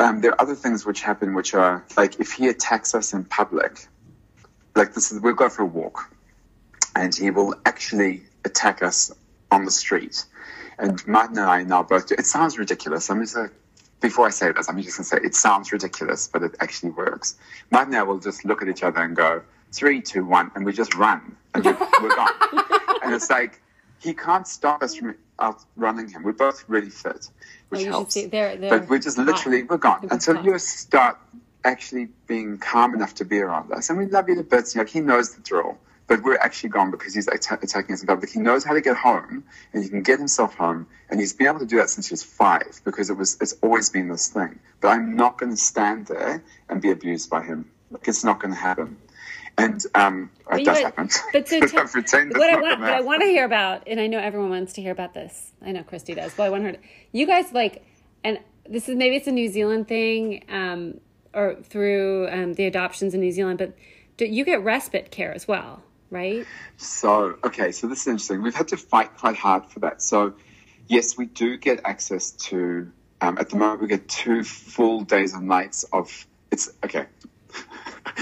[0.00, 3.24] um, there are other things which happen which are like if he attacks us in
[3.24, 3.86] public,
[4.74, 6.10] like this is we'll go for a walk,
[6.96, 9.12] and he will actually attack us
[9.50, 10.24] on the street.
[10.78, 13.08] And Martin and I now both do it sounds ridiculous.
[13.08, 13.52] I'm just like
[14.00, 17.36] before I say this, I'm just gonna say it sounds ridiculous, but it actually works.
[17.70, 19.42] Martin and I will just look at each other and go,
[19.74, 22.30] three, two, one, and we just run and we're, we're gone.
[23.02, 23.60] and it's like
[24.00, 26.22] he can't stop us from outrunning him.
[26.22, 27.28] We're both really fit,
[27.70, 28.14] which Oh, helps.
[28.14, 29.26] see- they're- they're but we're just hot.
[29.26, 31.18] literally we're gone until you start
[31.64, 33.88] actually being calm enough to be around us.
[33.90, 34.76] And we love you to bits.
[34.76, 35.78] Like he knows the drill.
[36.06, 38.28] But we're actually gone because he's atta- attacking us in public.
[38.28, 41.46] He knows how to get home, and he can get himself home, and he's been
[41.46, 44.28] able to do that since he was five because it was it's always been this
[44.28, 44.58] thing.
[44.82, 47.70] But I'm not going to stand there and be abused by him.
[47.90, 48.98] Like it's not going to happen.
[49.56, 51.08] And um, it does happen.
[51.32, 54.00] But so But tell- I what I want, what I want to hear about, and
[54.00, 55.52] I know everyone wants to hear about this.
[55.64, 56.72] I know Christie does, but I want her.
[56.72, 56.78] To,
[57.12, 57.84] you guys like,
[58.24, 61.00] and this is maybe it's a New Zealand thing, um,
[61.34, 63.76] or through um, the adoptions in New Zealand, but
[64.16, 66.46] do, you get respite care as well, right?
[66.76, 68.42] So, okay, so this is interesting.
[68.42, 70.00] We've had to fight quite hard for that.
[70.00, 70.34] So,
[70.86, 72.90] yes, we do get access to,
[73.20, 77.06] um, at the moment, we get two full days and nights of, it's, okay,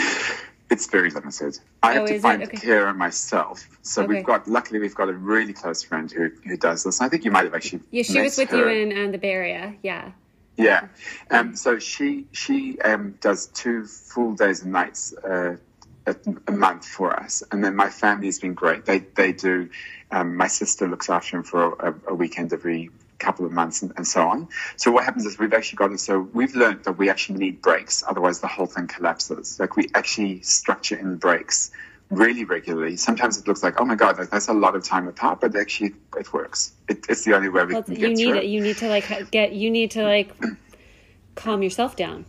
[0.82, 1.58] it's very limited.
[1.82, 2.50] I have Oh, to find Okay.
[2.50, 3.66] the carer myself.
[3.82, 4.14] So, Okay.
[4.14, 7.00] we've got, luckily, we've got a really close friend who, who does this.
[7.00, 7.82] I think you might have actually.
[7.90, 8.58] Yeah, she was with her.
[8.58, 9.74] you in um, the Bay Area.
[9.82, 10.10] Yeah.
[10.56, 10.88] Yeah.
[11.30, 15.56] Um, so she she um, does two full days and nights uh,
[16.06, 16.16] a,
[16.46, 18.84] a month for us, and then my family's been great.
[18.84, 19.70] They they do.
[20.10, 22.90] Um, my sister looks after him for a, a weekend every
[23.22, 24.48] couple of months and, and so on.
[24.76, 26.00] So what happens is we've actually got it.
[26.00, 29.58] So we've learned that we actually need breaks, otherwise the whole thing collapses.
[29.60, 31.70] Like we actually structure in breaks
[32.10, 32.96] really regularly.
[32.96, 35.56] Sometimes it looks like, oh my god, like, that's a lot of time apart, but
[35.56, 36.72] actually it works.
[36.88, 38.44] It, it's the only way we Well, can you get need through it.
[38.44, 39.52] You need to like get.
[39.52, 40.28] You need to like
[41.34, 42.26] calm yourself down.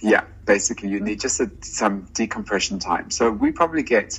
[0.00, 3.10] Yeah, basically, you need just a, some decompression time.
[3.10, 4.18] So we probably get,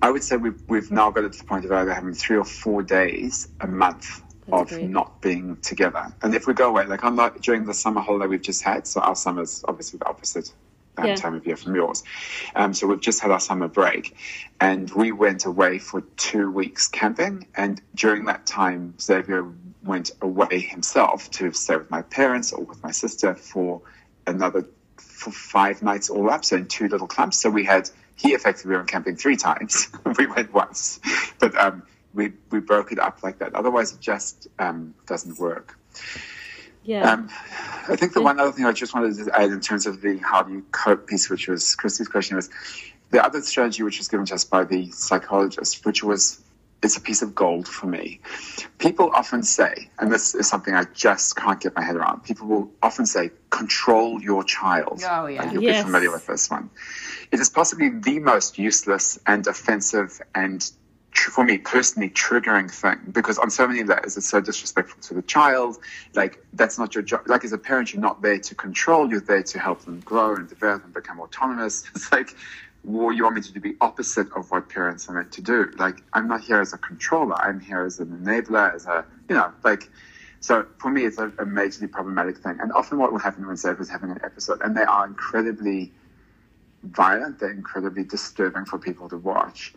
[0.00, 2.36] I would say we've, we've now got it to the point of either having three
[2.36, 4.90] or four days a month That's of great.
[4.90, 6.12] not being together.
[6.22, 9.00] And if we go away, like unlike during the summer holiday we've just had, so
[9.00, 10.52] our summer's obviously the opposite
[10.98, 11.14] um, Yeah.
[11.14, 12.02] time of year from yours.
[12.54, 14.14] Um, so we've just had our summer break,
[14.60, 17.46] and we went away for two weeks camping.
[17.54, 19.46] And during that time, Xavier
[19.84, 23.80] went away himself to stay with my parents or with my sister for
[24.26, 24.66] another
[24.98, 27.38] for five nights all up, so in two little clumps.
[27.38, 29.88] So we had he effectively went camping three times.
[30.18, 31.00] we went once,
[31.38, 31.82] but um,
[32.14, 33.54] we we broke it up like that.
[33.54, 35.78] Otherwise, it just um, doesn't work.
[36.84, 37.12] Yeah.
[37.12, 37.28] Um,
[37.88, 40.16] I think the one other thing I just wanted to add in terms of the
[40.18, 42.50] how do you cope piece, which was Christie's question, was
[43.10, 46.40] the other strategy which was given to us by the psychologist, which was
[46.82, 48.18] it's a piece of gold for me.
[48.78, 52.24] People often say, and this is something I just can't get my head around.
[52.24, 55.44] People will often say, "Control your child." Oh, yeah.
[55.44, 55.84] Uh, You'll Yes.
[55.84, 56.70] be familiar with this one.
[57.30, 60.72] It is possibly the most useless and offensive and tr-
[61.30, 65.22] for me personally triggering thing because on so many layers it's so disrespectful to the
[65.22, 65.78] child
[66.14, 69.20] like that's not your job like as a parent you're not there to control you're
[69.20, 72.34] there to help them grow and develop and become autonomous it's like
[72.84, 75.70] well, you want me to do the opposite of what parents are meant to do.
[75.78, 77.36] Like, I'm not here as a controller.
[77.36, 79.88] I'm here as an enabler, as a, you know, like,
[80.40, 82.58] so for me, it's a, a majorly problematic thing.
[82.60, 85.92] And often what will happen when Zeph is having an episode, and they are incredibly
[86.82, 89.74] violent, they're incredibly disturbing for people to watch,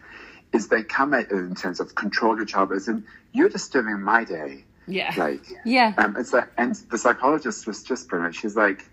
[0.56, 4.02] is they come at it in terms of control your child as in, you're disturbing
[4.02, 4.63] my day.
[4.88, 5.13] Yeah.
[5.18, 5.94] Like, Yeah.
[5.98, 8.36] um, it's like, and the psychologist was just brilliant.
[8.36, 8.86] She's like,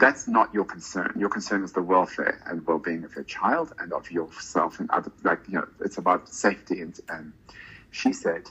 [0.00, 1.12] that's not your concern.
[1.16, 5.12] Your concern is the welfare and well-being of your child and of yourself and other.
[5.22, 6.80] Like you know, it's about safety.
[6.80, 7.34] And um,
[7.90, 8.42] she said,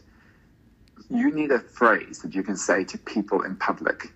[1.09, 4.13] you need a phrase that you can say to people in public,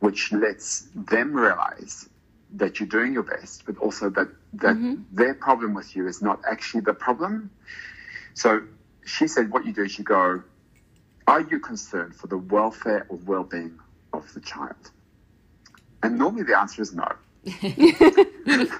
[0.00, 2.08] which lets them realize
[2.54, 5.02] that you're doing your best, but also that that mm-hmm.
[5.12, 7.50] their problem with you is not actually the problem.
[8.34, 8.62] So
[9.04, 10.42] she said, what you do is you go,
[11.26, 13.78] are you concerned for the welfare or well-being
[14.12, 14.90] of the child?
[16.02, 17.08] And normally the answer is no.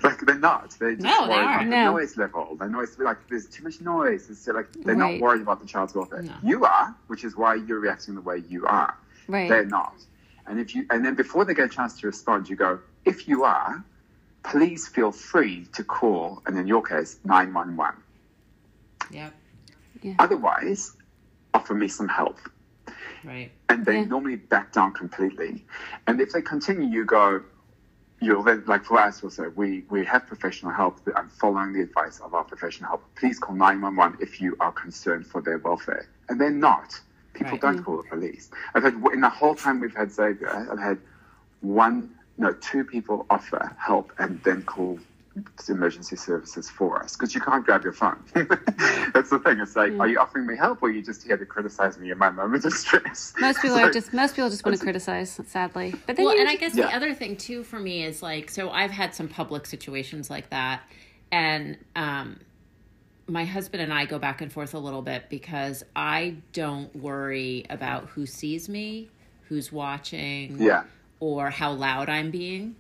[0.03, 0.75] like they're not.
[0.79, 1.71] They're just No, they worried about aren't.
[1.71, 1.93] the No.
[1.93, 2.57] noise level.
[2.57, 4.31] The noise like there's too much noise.
[4.31, 5.15] It's like they're Right.
[5.15, 6.23] not worried about the child's welfare.
[6.23, 6.35] No.
[6.43, 8.95] You are, which is why you're reacting the way you are.
[9.27, 9.49] Right.
[9.49, 9.95] They're not.
[10.47, 13.29] And if you and then before they get a chance to respond, you go, if
[13.29, 13.85] you are,
[14.43, 17.95] please feel free to call, and in your case, nine one one.
[19.11, 19.35] Yep.
[20.19, 20.97] Otherwise,
[21.55, 22.39] offer me some help.
[23.25, 23.51] Right.
[23.69, 24.05] and they Yeah.
[24.05, 25.67] normally back down completely.
[26.07, 27.43] And if they continue, you go,
[28.21, 31.01] you'll then, like for us also, we, we have professional help.
[31.17, 33.03] I'm following the advice of our professional help.
[33.17, 36.09] Please call 911 if you are concerned for their welfare.
[36.29, 36.99] And they're not.
[37.35, 37.61] People Right.
[37.61, 38.51] don't call the police.
[38.75, 40.99] I've had, in the whole time we've had Xavier, I've had
[41.61, 44.99] one, no, two people offer help and then call
[45.67, 48.19] the emergency services for us because you can't grab your phone.
[48.35, 49.61] That's the thing.
[49.61, 52.11] It's like, are you offering me help or are you just here to criticize me
[52.11, 53.35] in my moment of stress?
[53.41, 55.95] Most people So- are just most people just want to criticize, sadly.
[56.07, 56.87] But then Well, you and I guess Yeah.
[56.89, 60.51] the other thing too for me is like, so I've had some public situations like
[60.51, 60.83] that,
[61.31, 62.41] and um,
[63.29, 67.65] my husband and I go back and forth a little bit because I don't worry
[67.71, 69.09] about who sees me,
[69.49, 70.83] who's watching, Yeah,
[71.21, 72.77] or how loud I'm being.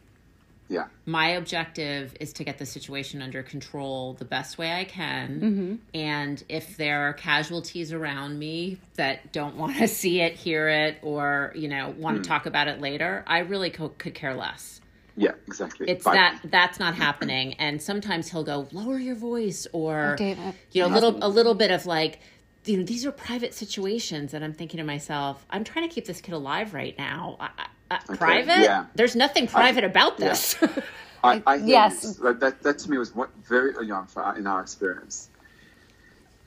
[0.68, 5.81] yeah, My objective is to get the situation under control the best way I can.
[5.94, 10.98] And if there are casualties around me that don't want to see it, hear it,
[11.03, 14.81] or, you know, want to talk about it later, I really co- could care less.
[15.16, 15.88] yeah, exactly.
[15.88, 17.55] It's But- that that's not happening.
[17.55, 21.29] And sometimes he'll go, lower your voice or, Dave, uh, you know, a little, a
[21.29, 22.20] little bit of like,
[22.66, 24.35] you know, these are private situations.
[24.35, 27.37] And I'm thinking to myself, I'm trying to keep this kid alive right now.
[27.40, 27.48] I,
[27.90, 28.59] I, I- private?
[28.62, 28.87] yeah.
[28.94, 30.57] There's nothing private about this.
[31.24, 32.18] I, I Yes.
[32.20, 35.29] Like, that, that to me was what, very early on for our, in our experience.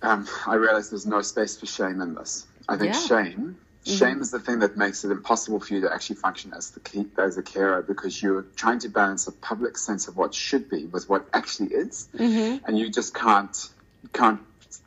[0.01, 2.47] Um, I realized there's no space for shame in this.
[2.69, 2.99] I think Yeah.
[3.01, 6.71] shame, shame is the thing that makes it impossible for you to actually function as
[6.71, 10.33] the key, as a carer because you're trying to balance a public sense of what
[10.33, 13.69] should be with what actually is, and you just can't
[14.13, 14.39] can't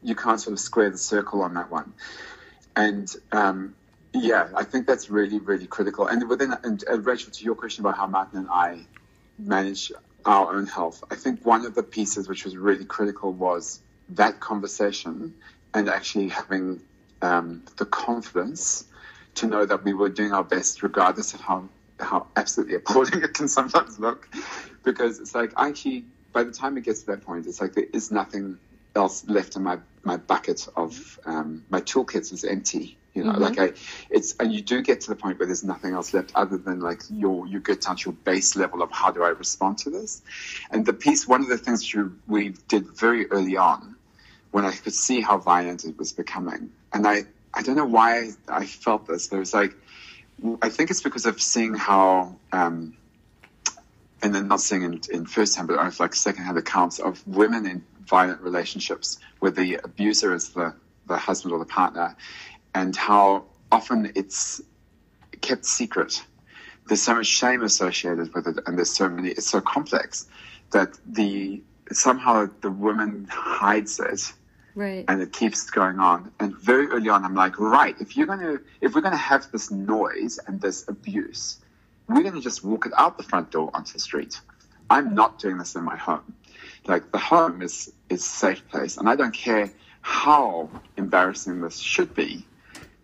[0.03, 1.93] you can't sort of square the circle on that one.
[2.75, 3.75] And um,
[4.15, 6.07] yeah, I think that's really really critical.
[6.07, 8.81] And within and uh, Rachel, to your question about how Martin and I
[9.39, 9.91] manage
[10.25, 11.03] our own health.
[11.11, 15.35] I think one of the pieces which was really critical was that conversation
[15.75, 16.81] and actually having
[17.23, 18.85] um, the confidence
[19.37, 23.35] to know that we were doing our best, regardless of how how absolutely appalling it
[23.35, 24.29] can sometimes look.
[24.85, 27.87] Because it's like actually, by the time it gets to that point, it's like there
[27.93, 28.59] is nothing
[28.95, 32.97] else left in my my bucket of um, my toolkit is empty.
[33.15, 33.73] You know, like I,
[34.11, 36.81] it's and you do get to the point where there's nothing else left other than
[36.81, 39.91] like your you get down to your base level of how do I respond to
[39.91, 40.23] this,
[40.73, 41.29] and the piece.
[41.29, 43.95] One of the things you, we did very early on,
[44.51, 47.25] when I could see how violent it was becoming, and I
[47.55, 49.29] I don't know why I felt this.
[49.29, 49.75] There was like,
[50.61, 52.37] I think it's because of seeing how.
[52.53, 52.97] Um,
[54.23, 57.25] and then not seeing in, in first hand, but of like second hand accounts of
[57.29, 60.75] women in violent relationships where the abuser is the,
[61.07, 62.17] the husband or the partner,
[62.75, 64.61] and how often it's
[65.41, 66.25] kept secret.
[66.87, 69.31] There's so much shame associated with it, and there's so many.
[69.31, 70.27] It's so complex
[70.73, 74.33] that the somehow the woman hides it,
[74.75, 75.05] Right.
[75.09, 76.31] and it keeps going on.
[76.41, 79.71] And very early on, I'm like, right, if you're gonna, if we're gonna have this
[79.71, 81.59] noise and this abuse,
[82.09, 84.41] we're gonna just walk it out the front door onto the street.
[84.91, 86.35] I'm not doing this in my home.
[86.87, 89.71] Like the home is is a safe place, and I don't care
[90.03, 92.47] how embarrassing this should be,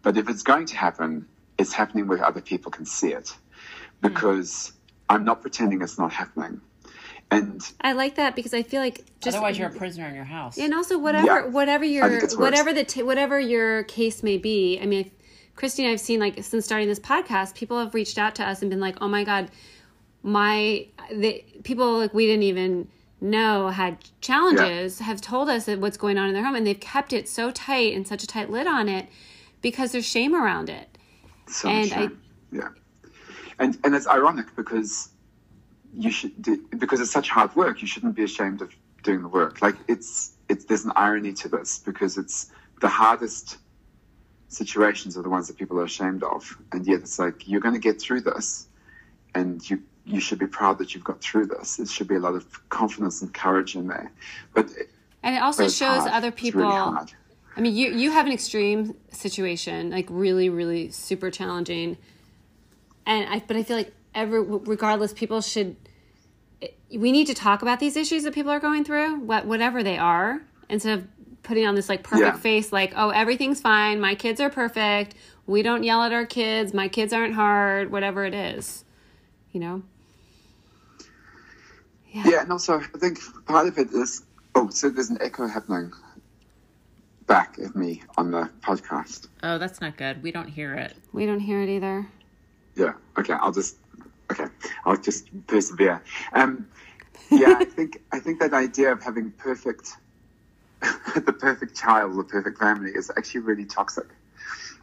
[0.03, 1.27] but if it's going to happen,
[1.59, 4.09] it's happening where other people can see it, hmm.
[4.09, 4.73] because
[5.09, 6.61] I'm not pretending it's not happening.
[7.33, 10.25] And I like that because I feel like just Otherwise, you're a prisoner in your
[10.25, 10.59] house.
[10.59, 11.47] and also whatever Yeah.
[11.47, 12.41] whatever your think it's worse.
[12.41, 14.81] whatever the t- whatever your case may be.
[14.83, 15.13] I mean,
[15.55, 18.71] Christine, I've seen like since starting this podcast, people have reached out to us and
[18.71, 19.49] been like, "Oh my god,
[20.25, 22.89] my the people like we didn't even
[23.21, 26.81] know had challenges have told us that what's going on in their home and they've
[26.81, 29.07] kept it so tight and such a tight lid on it
[29.62, 30.96] because there's shame around it.
[31.49, 32.09] So And I-
[32.53, 32.68] yeah,
[33.59, 35.11] and and it's ironic because
[35.92, 37.83] you should do, because it's such hard work.
[37.83, 39.61] You shouldn't be ashamed of doing the work.
[39.62, 43.59] Like it's it's there's an irony to this because it's the hardest
[44.49, 47.75] situations are the ones that people are ashamed of, and yet it's like you're going
[47.75, 48.68] to get through this,
[49.35, 51.77] and you you should be proud that you've got through this.
[51.77, 54.11] There should be a lot of confidence and courage in there,
[54.55, 54.68] but
[55.23, 56.12] And it also shows hard.
[56.12, 57.12] other really people hard.
[57.57, 61.97] I mean, you you have an extreme situation, like really, really super challenging,
[63.07, 63.43] and I.
[63.47, 65.77] But I feel like every regardless, people should.
[66.95, 69.97] We need to talk about these issues that people are going through, what whatever they
[69.99, 71.09] are, instead of
[71.43, 72.41] putting on this like perfect Yeah.
[72.41, 75.15] face, like oh everything's fine, my kids are perfect,
[75.47, 78.85] we don't yell at our kids, my kids aren't hard, whatever it is,
[79.53, 79.83] you know.
[82.13, 84.23] Yeah, and also I think part of it is
[84.55, 85.93] oh, so there's an echo happening
[87.31, 89.29] back at me on the podcast.
[89.45, 90.21] Oh, that's not good.
[90.21, 90.97] We don't hear it.
[91.12, 92.05] We don't hear it either.
[92.75, 93.77] Yeah, okay, I'll just
[94.33, 94.47] okay,
[94.85, 96.03] I'll just persevere.
[96.33, 96.66] Um,
[97.31, 99.93] yeah, I think I think that idea of having perfect
[101.14, 104.09] the perfect child, the perfect family is actually really toxic.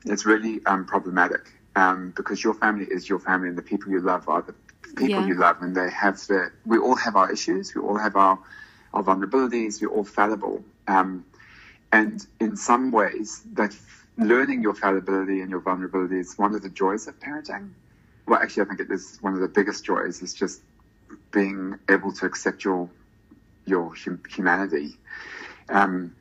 [0.06, 4.00] It's really um, problematic um, because your family is your family, and the people you
[4.00, 4.54] love are the
[4.96, 5.28] people Yeah.
[5.28, 6.50] you love, and they have the.
[6.66, 7.76] We all have our issues.
[7.76, 8.40] We all have our
[8.94, 9.82] our vulnerabilities.
[9.82, 11.26] We're all fallible, um,
[11.92, 13.76] and in some ways, that
[14.18, 17.70] learning your fallibility and your vulnerability is one of the joys of parenting.
[18.28, 20.22] Well, actually, I think it is one of the biggest joys.
[20.22, 20.62] Is just
[21.32, 22.90] being able to accept your
[23.66, 24.98] your hum- humanity.
[25.70, 26.14] Um,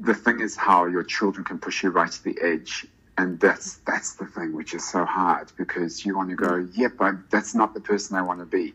[0.00, 2.86] the thing is how your children can push you right to the edge,
[3.18, 6.92] and that's that's the thing which is so hard because you want to go, yep,
[7.30, 8.72] that's not the person I want to be.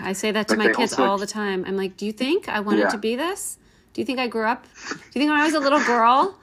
[0.00, 1.64] I say that to But my kids also- all the time.
[1.66, 2.88] I'm like, do you think I wanted Yeah.
[2.90, 3.58] to be this?
[3.92, 4.64] Do you think I grew up?
[4.88, 6.38] Do you think when I was a little girl,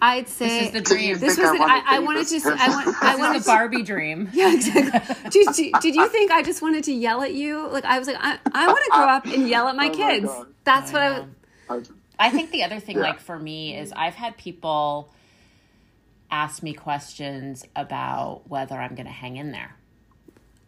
[0.00, 1.18] I'd say This is the dream.
[1.18, 2.56] This was I the, I, I wanted this to.
[2.58, 2.96] I want.
[3.02, 4.28] I This wanted the Barbie dream.
[4.32, 5.30] Yeah, exactly.
[5.30, 7.68] did, did, did you think I just wanted to yell at you?
[7.68, 9.96] Like I was like, I, I want to grow up and yell at my Oh
[9.96, 10.26] kids.
[10.26, 10.46] God.
[10.64, 11.20] That's what I.
[11.74, 13.02] was I, I think the other thing, Yeah.
[13.02, 15.12] like for me, is I've had people
[16.30, 19.76] ask me questions about whether I'm going to hang in there.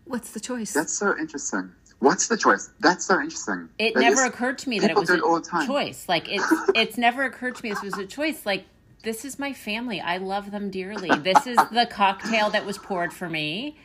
[0.05, 0.73] What's the choice?
[0.73, 1.73] that's so interesting.
[2.05, 2.71] What's the choice?
[2.81, 3.69] That's so interesting.
[3.79, 5.67] It That never is- occurred to me that it was do it all a time.
[5.67, 6.07] choice.
[6.09, 8.45] Like it's it's never occurred to me this was a choice.
[8.45, 8.67] Like
[9.03, 10.01] this is my family.
[10.01, 11.09] I love them dearly.
[11.21, 13.77] This is the cocktail that was poured for me,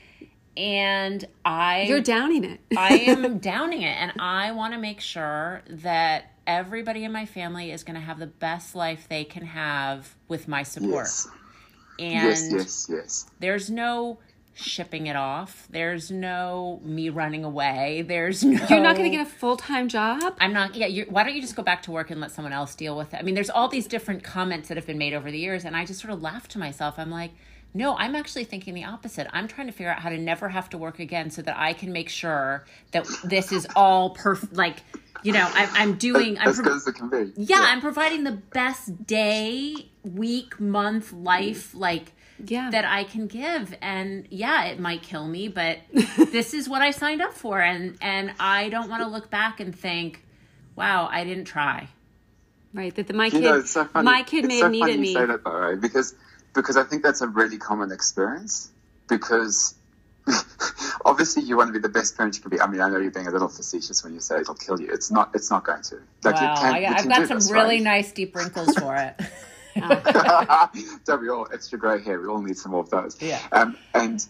[0.58, 2.60] and I You're downing it.
[2.78, 7.72] I am downing it, and I want to make sure that everybody in my family
[7.72, 11.06] is going to have the best life they can have with my support.
[11.06, 11.28] Yes.
[12.00, 13.26] And Yes, yes, yes.
[13.40, 14.20] there's no
[14.60, 15.68] shipping it off.
[15.70, 18.04] There's no me running away.
[18.08, 18.66] There's no.
[18.70, 20.36] You're not going to get a full time job.
[20.40, 20.76] I'm not.
[20.76, 20.88] Yeah.
[20.88, 23.14] You're, why don't you just go back to work and let someone else deal with
[23.14, 23.18] it?
[23.18, 25.76] I mean, there's all these different comments that have been made over the years, and
[25.76, 26.96] I just sort of laugh to myself.
[26.98, 27.32] I'm like,
[27.74, 29.28] no, I'm actually thinking the opposite.
[29.32, 31.74] I'm trying to figure out how to never have to work again, so that I
[31.74, 34.54] can make sure that this is all perfect.
[34.54, 34.78] Like,
[35.24, 36.38] you know, I'm, I'm doing.
[36.40, 37.32] I'm As good as it can be.
[37.36, 42.14] yeah, I'm providing the best day, week, month, life, like
[42.46, 42.70] Yeah.
[42.72, 43.76] that I can give.
[43.82, 45.80] And yeah, it might kill me, but
[46.32, 49.60] this is what I signed up for, and and I don't want to look back
[49.60, 50.24] and think,
[50.76, 51.90] wow, I didn't try.
[52.74, 52.94] Right.
[52.96, 53.42] That the, my You kid.
[53.42, 54.06] know, it's so funny.
[54.06, 55.14] My kid it's may so have funny needed you me.
[55.14, 55.80] say that though, right?
[55.82, 56.16] Because
[56.54, 58.70] because I think that's a really common experience.
[59.08, 59.74] Because
[61.06, 62.60] obviously you want to be the best parent you can be.
[62.62, 64.88] I mean, I know you're being a little facetious when you say it'll kill you.
[64.92, 65.32] It's not.
[65.34, 66.00] It's not going to.
[66.24, 67.84] Like wow, you can, I, I've can got some this, really right?
[67.84, 69.16] nice deep wrinkles for it.
[71.06, 72.20] Don't we all extra grey hair?
[72.20, 73.22] We all need some more of those.
[73.22, 73.40] Yeah.
[73.52, 74.26] Um, and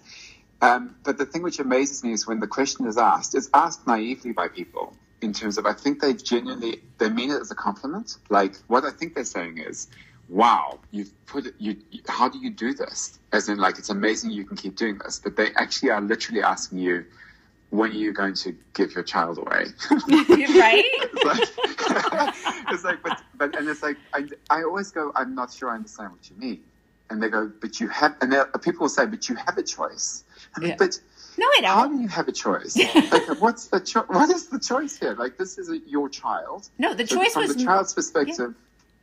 [0.61, 3.87] um, but the thing which amazes me is when the question is asked, it's asked
[3.87, 7.55] naively by people in terms of I think they genuinely they mean it as a
[7.55, 8.17] compliment.
[8.29, 9.87] Like what I think they're saying is,
[10.27, 11.55] "Wow, you've put it.
[11.59, 14.75] You, you- how do you do this?" As in, like it's amazing you can keep
[14.75, 15.19] doing this.
[15.23, 17.05] But they actually are literally asking you,
[17.69, 20.85] "When are you going to give your child away?" right?
[20.93, 22.35] it's like,
[22.71, 25.75] it's like, but, but, and it's like, I, I always go, I'm not sure I
[25.75, 26.59] understand what you mean.
[27.09, 29.63] And they go, but you have, and uh, people will say, but you have a
[29.63, 30.23] choice.
[30.55, 30.75] I mean, Yeah.
[30.77, 30.99] but
[31.37, 31.97] No, I how don't.
[31.97, 32.77] do you have a choice?
[32.77, 35.15] like, what's the cho- what is the choice here?
[35.15, 36.69] Like, this is a, your child.
[36.77, 38.53] No, the So choice from was the child's perspective,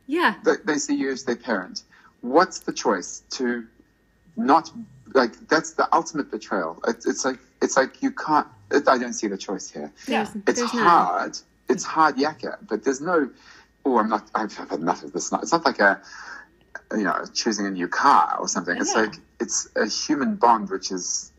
[0.07, 0.35] Yeah.
[0.45, 1.83] they, they see you as their parent.
[2.21, 3.65] What's the choice to
[4.37, 4.71] not
[5.13, 5.33] like?
[5.49, 6.79] That's the ultimate betrayal.
[6.87, 8.47] It's, it's like it's like you can't.
[8.71, 10.27] I don't see the choice here Yeah.
[10.45, 11.37] it's There's hard.
[11.69, 13.29] It's hard yakka, but there's no.
[13.85, 14.29] Oh, I'm not.
[14.35, 15.31] I've had enough of this.
[15.31, 16.01] It's not like a,
[16.91, 18.77] you know, choosing a new car or something.
[18.77, 19.01] It's Yeah.
[19.03, 21.31] like it's a human bond which is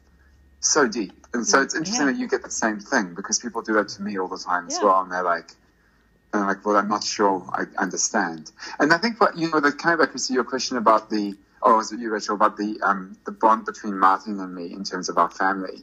[0.61, 2.13] so deep, and so it's interesting Yeah.
[2.13, 4.67] that you get the same thing because people do that to me all the time
[4.67, 5.55] as well, and they're like,
[6.33, 8.53] And I'm like, well, I'm not sure I understand.
[8.79, 11.35] And I think, what, you know, the kind of back to your question about the,
[11.63, 14.85] oh, was it you, Rachel, about the, um, the bond between Martin and me in
[14.85, 15.83] terms of our family,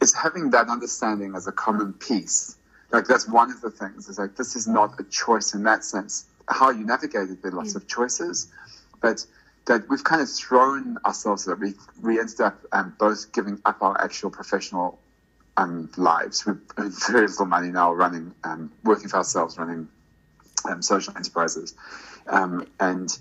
[0.00, 2.56] is having that understanding as a common piece.
[2.90, 5.84] Like, that's one of the things, is like, this is not a choice in that
[5.84, 6.26] sense.
[6.48, 8.48] How you navigate it, there are lots of choices,
[9.00, 9.26] but
[9.68, 13.82] that we've kind of thrown ourselves that we we ended up um, both giving up
[13.82, 14.98] our actual professional
[15.56, 16.58] um, lives with
[17.08, 19.86] very little money now running um, working for ourselves running
[20.68, 21.74] um, social enterprises
[22.28, 23.18] um, and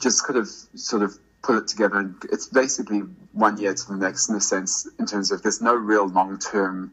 [0.00, 3.00] just kind of sort of put it together and it's basically
[3.32, 6.38] one year to the next in a sense in terms of there's no real long
[6.38, 6.92] term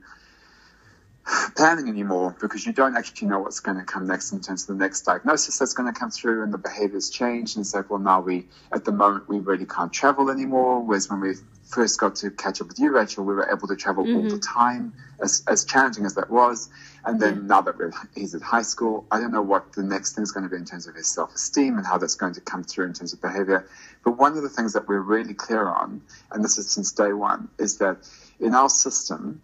[1.55, 4.77] planning anymore because you don't actually know what's going to come next in terms of
[4.77, 7.55] the next diagnosis that's going to come through and the behaviors change.
[7.55, 10.81] And it's like, well, now we, at the moment, we really can't travel anymore.
[10.81, 11.33] Whereas when we
[11.69, 14.15] first got to catch up with you, Rachel, we were able to travel mm-hmm.
[14.15, 16.69] all the time, as, as challenging as that was.
[17.05, 20.13] And then now that we're, he's at high school, I don't know what the next
[20.13, 22.33] thing is going to be in terms of his self esteem and how that's going
[22.35, 23.67] to come through in terms of behavior.
[24.03, 26.01] But one of the things that we're really clear on,
[26.31, 27.97] and this is since day one, is that
[28.39, 29.41] in our system,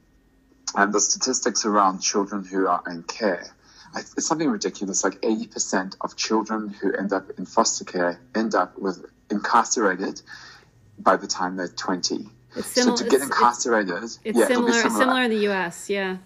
[0.75, 3.53] and the statistics around children who are in care,
[3.95, 5.03] it's something ridiculous.
[5.03, 10.21] Like 80% of children who end up in foster care end up with incarcerated
[10.99, 12.27] by the time they're 20.
[12.55, 14.99] It's similar, so to get incarcerated, it's, it's yeah, similar, similar.
[14.99, 15.89] similar in the U.S.
[15.89, 16.17] Yeah.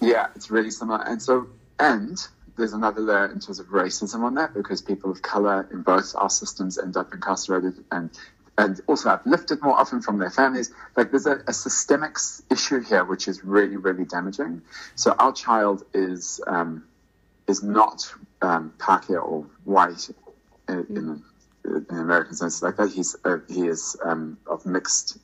[0.00, 1.02] Yeah, it's really similar.
[1.04, 1.46] And so,
[1.78, 2.18] and
[2.56, 6.14] there's another layer in terms of racism on that because people of color in both
[6.16, 8.10] our systems end up incarcerated and
[8.58, 10.72] and also uplifted more often from their families.
[10.96, 12.16] Like there's a, a systemic
[12.50, 14.62] issue here, which is really, really damaging.
[14.96, 16.82] So our child is um,
[17.46, 18.12] is not
[18.42, 20.10] um, Pakeha or white
[20.68, 21.22] in, in,
[21.90, 22.90] in American sense like that.
[22.90, 25.18] He's uh, he is um, of mixed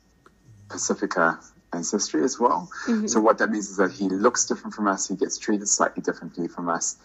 [0.67, 1.43] Pasifika
[1.73, 2.69] ancestry as well.
[2.87, 3.07] Mm-hmm.
[3.07, 5.07] So what that means is that he looks different from us.
[5.07, 6.97] He gets treated slightly differently from us.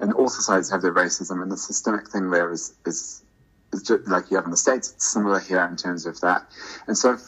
[0.00, 3.22] And all societies have their racism, and the systemic thing there is is
[4.06, 6.46] like you have in the States, it's similar here in terms of that.
[6.86, 7.18] And so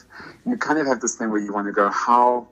[0.47, 2.49] you kind of have this thing where you want to go, how,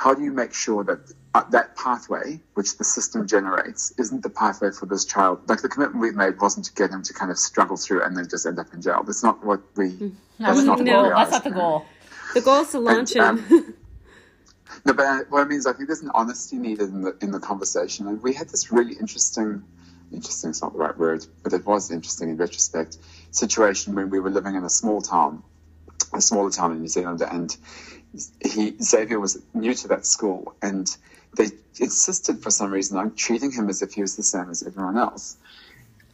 [0.00, 4.30] how do you make sure that uh, that pathway, which the system generates, isn't the
[4.30, 5.46] pathway for this child?
[5.46, 8.16] Like the commitment we've made wasn't to get him to kind of struggle through and
[8.16, 9.02] then just end up in jail.
[9.04, 9.90] That's not what we.
[9.90, 10.14] Mm.
[10.38, 11.84] That's not no, that's not the goal.
[12.32, 13.52] The goal is to launch and, him.
[13.52, 13.74] Um,
[14.86, 17.30] no, but what I mean is, I think there's an honesty needed in the in
[17.30, 19.62] the conversation, and we had this really interesting
[20.10, 22.96] interesting is not the right word, but it was interesting in retrospect,
[23.32, 25.42] situation when we were living in a small town,
[26.14, 27.54] a smaller town in New Zealand, and
[28.44, 30.94] he Xavier was new to that school, and
[31.36, 31.46] they
[31.78, 34.98] insisted for some reason on treating him as if he was the same as everyone
[34.98, 35.36] else.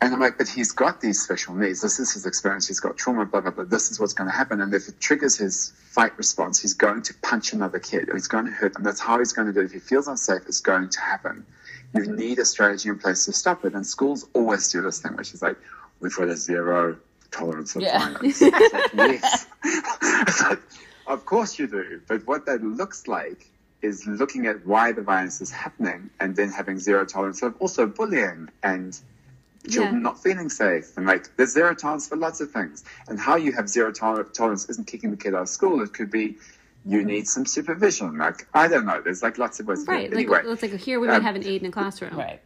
[0.02, 1.80] And I'm like, but he's got these special needs.
[1.80, 2.68] This is his experience.
[2.68, 3.64] He's got trauma, blah, blah, blah.
[3.64, 4.60] This is what's going to happen.
[4.60, 8.28] And if it triggers his fight response, he's going to punch another kid or he's
[8.28, 8.82] going to hurt them.
[8.82, 9.64] That's how he's going to do it.
[9.64, 11.46] If he feels unsafe, it's going to happen.
[11.94, 13.72] You need a strategy in place to stop it.
[13.72, 15.56] And schools always do this thing, which is like,
[16.00, 16.98] we've got a zero
[17.30, 17.98] tolerance of yeah.
[17.98, 18.42] violence.
[18.42, 18.52] like,
[18.94, 19.46] yes.
[20.42, 20.60] like,
[21.06, 22.00] of course you do.
[22.06, 23.50] But what that looks like
[23.82, 27.86] is looking at why the violence is happening and then having zero tolerance of also
[27.86, 28.98] bullying and
[29.68, 30.00] children yeah.
[30.00, 30.96] not feeling safe.
[30.96, 32.84] And like, there's zero tolerance for lots of things.
[33.08, 35.82] And how you have zero tolerance isn't kicking the kid out of school.
[35.82, 36.36] It could be
[36.86, 38.16] you need some supervision.
[38.16, 39.00] Like, I don't know.
[39.02, 39.84] There's like lots of ways.
[39.86, 40.10] Right.
[40.10, 42.16] Like, anyway, let's like here we would um, have an aide in a classroom.
[42.16, 42.40] Right.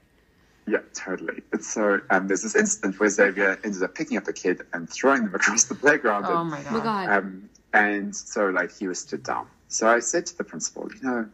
[0.67, 1.43] Yeah, totally.
[1.53, 4.89] And so um, there's this incident where Xavier ended up picking up a kid and
[4.89, 6.25] throwing them across the playground.
[6.27, 6.75] Oh and, my god!
[6.75, 7.09] Oh god.
[7.11, 9.47] Um, and so like he was stood down.
[9.69, 11.29] So I said to the principal, you know,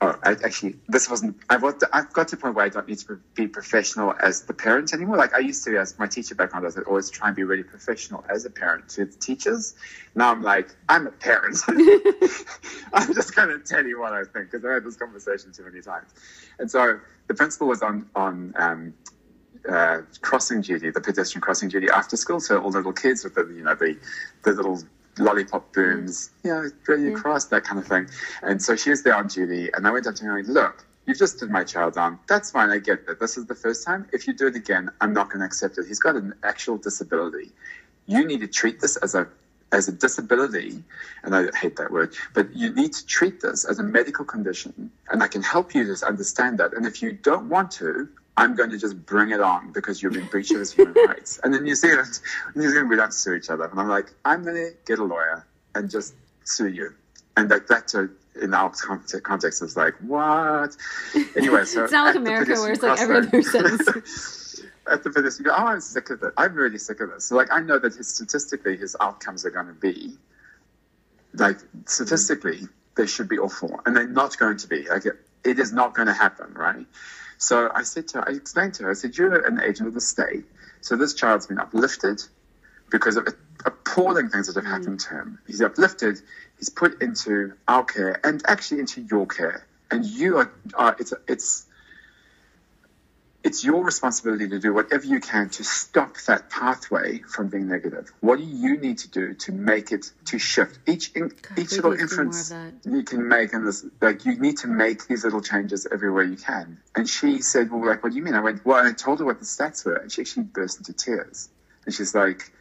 [0.00, 2.88] oh, I actually, this wasn't, got, to, I've got to a point where I don't
[2.88, 5.16] need to be professional as the parent anymore.
[5.16, 7.62] Like I used to, as my teacher background, I would always try and be really
[7.62, 9.74] professional as a parent to the teachers.
[10.14, 11.58] Now I'm like, I'm a parent.
[12.92, 15.64] I'm just going to tell you what I think because I had this conversation too
[15.64, 16.08] many times.
[16.58, 18.94] And so the principal was on, on, um,
[19.68, 22.40] uh, crossing duty, the pedestrian crossing duty after school.
[22.40, 23.98] So all the little kids with the, you know, the,
[24.42, 24.82] the little
[25.20, 28.08] lollipop booms, you know, ready to cross, that kind of thing.
[28.42, 30.54] And so she was there on duty, and I went up to her and went,
[30.54, 32.18] look, you've just stood my child down.
[32.28, 33.20] That's fine, I get that.
[33.20, 34.06] This is the first time.
[34.12, 35.86] If you do it again, I'm not going to accept it.
[35.86, 37.50] He's got an actual disability.
[38.06, 39.28] You need to treat this as a
[39.72, 40.82] as a disability,
[41.22, 44.90] and I hate that word, but you need to treat this as a medical condition,
[45.10, 46.72] and I can help you to understand that.
[46.72, 48.08] And if you don't want to,
[48.40, 51.38] I'm going to just bring it on because you've been breaching his human rights.
[51.44, 52.20] And in New Zealand,
[52.54, 53.64] New Zealand, we don't sue each other.
[53.64, 56.14] And I'm like, I'm going to get a lawyer and just
[56.44, 56.94] sue you.
[57.36, 58.08] And like that, to,
[58.40, 58.72] in our
[59.22, 60.74] context, is like, what?
[61.36, 61.84] Anyway, so.
[61.84, 64.62] it's not like America where it's like every other sentence.
[64.90, 66.32] at the finish, you go, oh, I'm sick of it.
[66.38, 67.26] I'm really sick of this.
[67.26, 70.16] So, like, I know that his, statistically his outcomes are going to be,
[71.34, 72.60] like, statistically,
[72.96, 73.80] they should be awful.
[73.84, 74.88] And they're not going to be.
[74.88, 76.86] Like, it, it is not going to happen, right?
[77.40, 79.94] So I said to her, I explained to her, I said, you're an agent of
[79.94, 80.46] the state.
[80.82, 82.22] So this child's been uplifted
[82.90, 83.28] because of
[83.66, 84.70] appalling things that have Mm.
[84.70, 85.40] happened to him.
[85.46, 86.20] He's uplifted,
[86.58, 89.66] he's put into our care and actually into your care.
[89.90, 91.66] And you are, are it's, it's,
[93.42, 98.12] it's your responsibility to do whatever you can to stop that pathway from being negative.
[98.20, 100.78] What do you need to do to make it to shift?
[100.86, 102.52] Each in, each little need to do more inference
[102.84, 106.36] you can make in this, like you need to make these little changes everywhere you
[106.36, 106.78] can.
[106.94, 109.24] And she said, "Well, like, what do you mean?" I went, "Well," I told her
[109.24, 111.48] what the stats were, and she actually burst into tears.
[111.86, 112.52] And she's like,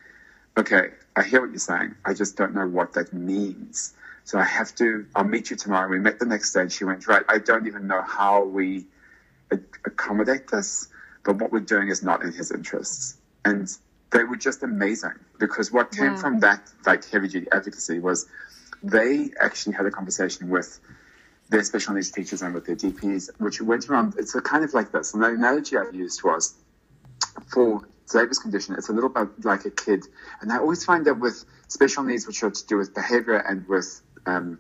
[0.58, 1.96] "Okay, I hear what you're saying.
[2.06, 5.06] I just don't know what that means." So I have to.
[5.14, 5.90] I'll meet you tomorrow.
[5.90, 8.86] We met the next day, and she went, "Right, I don't even know how we."
[9.86, 10.88] Accommodate this,
[11.24, 13.18] but what we're doing is not in his interests.
[13.46, 13.68] And
[14.12, 16.20] they were just amazing because what came Wow.
[16.22, 18.28] from that like heavy duty advocacy was
[18.82, 20.80] they actually had a conversation with
[21.50, 24.16] their special needs teachers and with their DPs, which went around.
[24.18, 25.14] It's a kind of like this.
[25.14, 26.54] And the analogy I used was
[27.52, 30.06] for Xavier's condition, it's a little bit like a kid.
[30.42, 33.68] And I always find that with special needs, which are to do with behavior and
[33.68, 34.60] with um,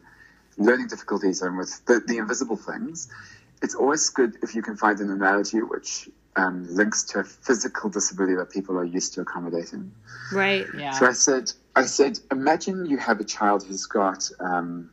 [0.58, 3.10] learning difficulties and with the, the invisible things,
[3.62, 7.90] it's always good if you can find an analogy which um, links to a physical
[7.90, 9.92] disability that people are used to accommodating.
[10.32, 10.66] Right.
[10.78, 10.92] Yeah.
[10.92, 14.92] So I said, I said, imagine you have a child who's got um,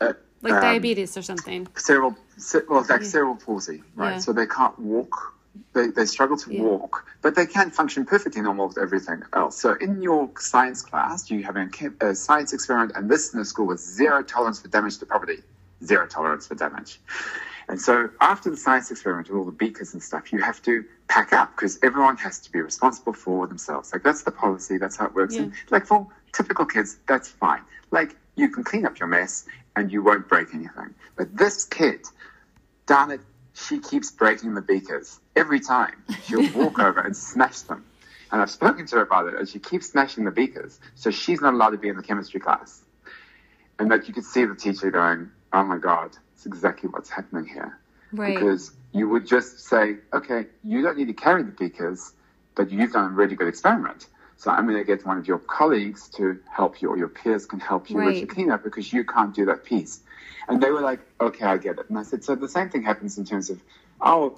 [0.00, 1.66] a- Like um, diabetes or something.
[1.76, 4.12] cerebral, ce- well, like cerebral palsy, right?
[4.12, 4.18] Yeah.
[4.18, 5.34] So they can't walk.
[5.74, 6.62] They, they struggle to Yeah.
[6.62, 9.60] walk, but they can function perfectly normal with everything else.
[9.60, 11.68] So in your science class, you have a,
[12.00, 15.38] a science experiment, and this in the school was zero tolerance for damage to property,
[15.84, 17.00] zero tolerance for damage.
[17.68, 20.84] And so after the science experiment with all the beakers and stuff, you have to
[21.08, 23.92] pack up because everyone has to be responsible for themselves.
[23.92, 25.36] Like that's the policy, that's how it works.
[25.36, 25.42] Yeah.
[25.42, 27.62] And like for typical kids, that's fine.
[27.92, 30.94] Like you can clean up your mess and you won't break anything.
[31.16, 32.00] But this kid,
[32.86, 33.20] darn it,
[33.54, 36.02] she keeps breaking the beakers every time.
[36.24, 37.84] She'll walk over and smash them.
[38.32, 40.78] And I've spoken to her about it, and she keeps smashing the beakers.
[40.94, 42.82] So she's not allowed to be in the chemistry class.
[43.78, 47.46] And that you could see the teacher going, "Oh my God, it's exactly what's happening
[47.46, 47.78] here."
[48.12, 48.34] Right.
[48.34, 52.12] Because you would just say, "Okay, you don't need to carry the beakers,
[52.54, 55.38] but you've done a really good experiment." So I'm going to get one of your
[55.38, 58.20] colleagues to help you, or your peers can help you with Right.
[58.20, 60.00] your cleanup because you can't do that piece.
[60.48, 61.90] And they were like, okay, I get it.
[61.90, 63.62] And I said, so the same thing happens in terms of
[64.00, 64.32] our,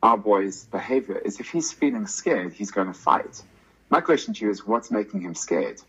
[0.00, 3.42] our boy's behavior is if he's feeling scared, he's going to fight.
[3.90, 5.82] My question to you is, what's making him scared?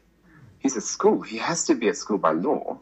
[0.57, 1.21] He's at school.
[1.21, 2.79] He has to be at school by law.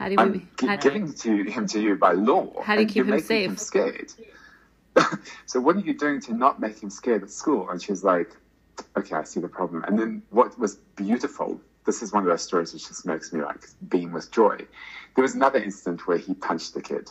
[0.00, 0.46] How do I'm we?
[0.56, 2.62] gi- How, giving to him to you by law.
[2.62, 3.50] How do you keep you're him safe?
[3.50, 4.10] him scared.
[5.44, 7.68] so what are you doing to not make him scared at school?
[7.68, 8.34] And she's like,
[8.96, 9.84] okay, I see the problem.
[9.84, 13.42] And then what was beautiful, this is one of those stories which just makes me
[13.42, 14.56] like beam with joy.
[15.16, 17.10] There was another incident where he punched the kid.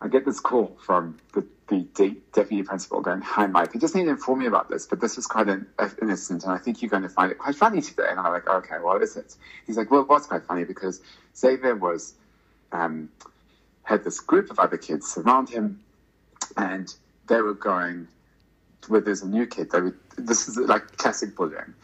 [0.00, 3.94] I get this call from the, the de- deputy principal going, Hi, Mike, I just
[3.94, 6.58] need to inform you about this, but this is quite an, an incident, and I
[6.58, 8.06] think you're going to find it quite funny today.
[8.08, 9.36] And I'm like, Okay, what is it?
[9.66, 11.00] He's like, Well, what's quite funny because
[11.36, 12.14] Xavier was,
[12.72, 13.10] um,
[13.82, 15.80] had this group of other kids surround him,
[16.56, 16.94] and
[17.28, 18.08] they were going,
[18.88, 19.70] where there's a new kid.
[19.70, 21.74] They were, this is like classic bullying.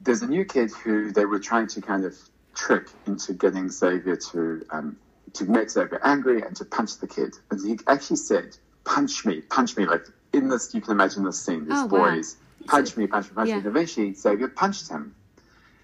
[0.00, 2.16] There's a new kid who they were trying to kind of
[2.54, 4.96] trick into getting Xavier to um,
[5.34, 7.34] to make Xavier angry and to punch the kid.
[7.50, 11.44] And he actually said, "Punch me, punch me!" Like in this, you can imagine this
[11.44, 11.64] scene.
[11.64, 11.88] These Oh, wow.
[12.14, 13.54] boys punch me, punch me, punch Yeah.
[13.56, 13.58] me.
[13.60, 15.14] And eventually, Xavier punched him.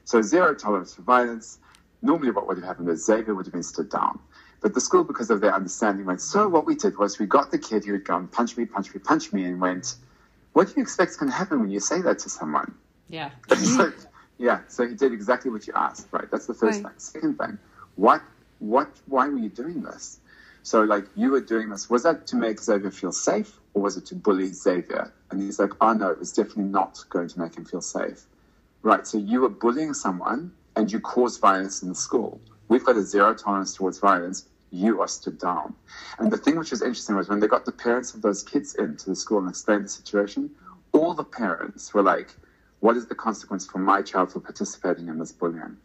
[0.05, 1.59] So zero tolerance for violence.
[2.03, 4.18] Normally, what would have happened is Xavier would have been stood down.
[4.61, 7.51] But the school, because of their understanding, went, so what we did was we got
[7.51, 9.96] the kid who had gone, punch me, punch me, punch me, and went,
[10.53, 12.74] what do you expect is going to happen when you say that to someone?
[13.09, 13.30] Yeah.
[13.57, 13.92] so,
[14.38, 16.28] yeah, so he did exactly what you asked, right?
[16.30, 16.90] That's the first Right.
[16.92, 16.99] thing.
[16.99, 17.59] Second thing,
[17.96, 18.22] what,
[18.59, 20.21] what, why were you doing this?
[20.63, 23.97] So, like, you were doing this, was that to make Xavier feel safe, or was
[23.97, 25.13] it to bully Xavier?
[25.31, 28.27] And he's like, oh no, it was definitely not going to make him feel safe.
[28.83, 32.41] Right, so you were bullying someone and you caused violence in the school.
[32.69, 34.47] We've got a zero tolerance towards violence.
[34.71, 35.75] You are stood down.
[36.19, 38.75] And the thing which was interesting was when they got the parents of those kids
[38.75, 40.51] into the school and explained the situation,
[40.93, 42.35] all the parents were like,
[42.81, 45.79] What is the consequence for my child for participating in this bullying?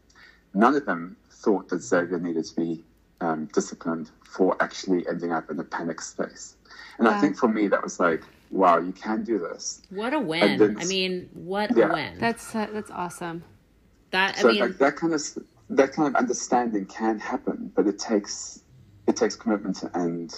[0.53, 2.83] None of them thought that Xavier needed to be
[3.21, 6.55] um, disciplined for actually ending up in a panic space.
[6.97, 8.21] And I think for me, that was like,
[8.51, 9.81] wow, you can do this.
[9.89, 10.57] What a win.
[10.57, 11.89] then- I mean, what Yeah.
[11.89, 12.17] a win.
[12.19, 13.43] That's uh, that's awesome.
[14.11, 15.21] that, I so mean, like that kind of
[15.69, 18.61] that kind of understanding can happen, but it takes
[19.07, 20.33] it takes commitment and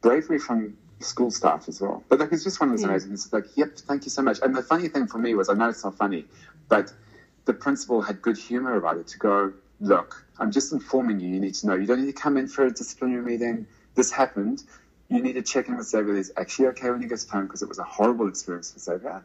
[0.00, 2.02] bravery from school staff as well.
[2.08, 2.88] But like it's just one of those Yeah.
[2.90, 3.12] amazing.
[3.12, 4.38] It's like, yep, thank you so much.
[4.42, 6.24] And the funny thing for me was, I know it's not funny,
[6.68, 6.92] but
[7.44, 11.28] the principal had good humor about it to go, look, I'm just informing you.
[11.28, 11.74] You need to know.
[11.74, 13.66] You don't need to come in for a disciplinary meeting.
[13.94, 14.62] This happened.
[15.08, 16.16] you need to check in with Xavier.
[16.16, 19.22] He's actually okay when he gets home because it was a horrible experience for Xavier.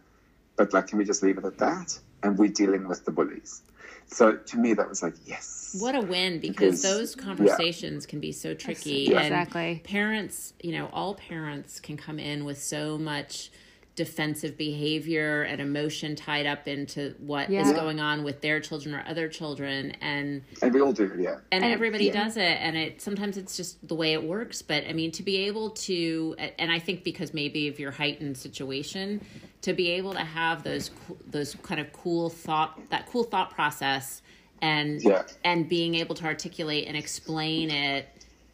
[0.58, 1.98] But like, can we just leave it at that?
[2.24, 3.62] And we're dealing with the bullies.
[4.08, 5.76] So to me, that was like, yes.
[5.80, 9.08] What a win Because- because those conversations can be so tricky.
[9.10, 9.18] Yeah.
[9.20, 9.82] And Exactly.
[9.84, 13.52] parents, you know, all parents can come in with so much
[13.98, 17.74] defensive behavior and emotion tied up into what is Yeah.
[17.74, 21.40] going on with their children or other children and And we all do, yeah.
[21.52, 22.24] and everybody yeah.
[22.24, 25.24] does it and it sometimes it's just the way it works but i mean to
[25.24, 29.20] be able to and i think because maybe of your heightened situation
[29.64, 30.92] to be able to have those
[31.32, 34.22] those kind of cool thought that cool thought process
[34.62, 35.24] and Yeah.
[35.44, 38.06] and being able to articulate and explain it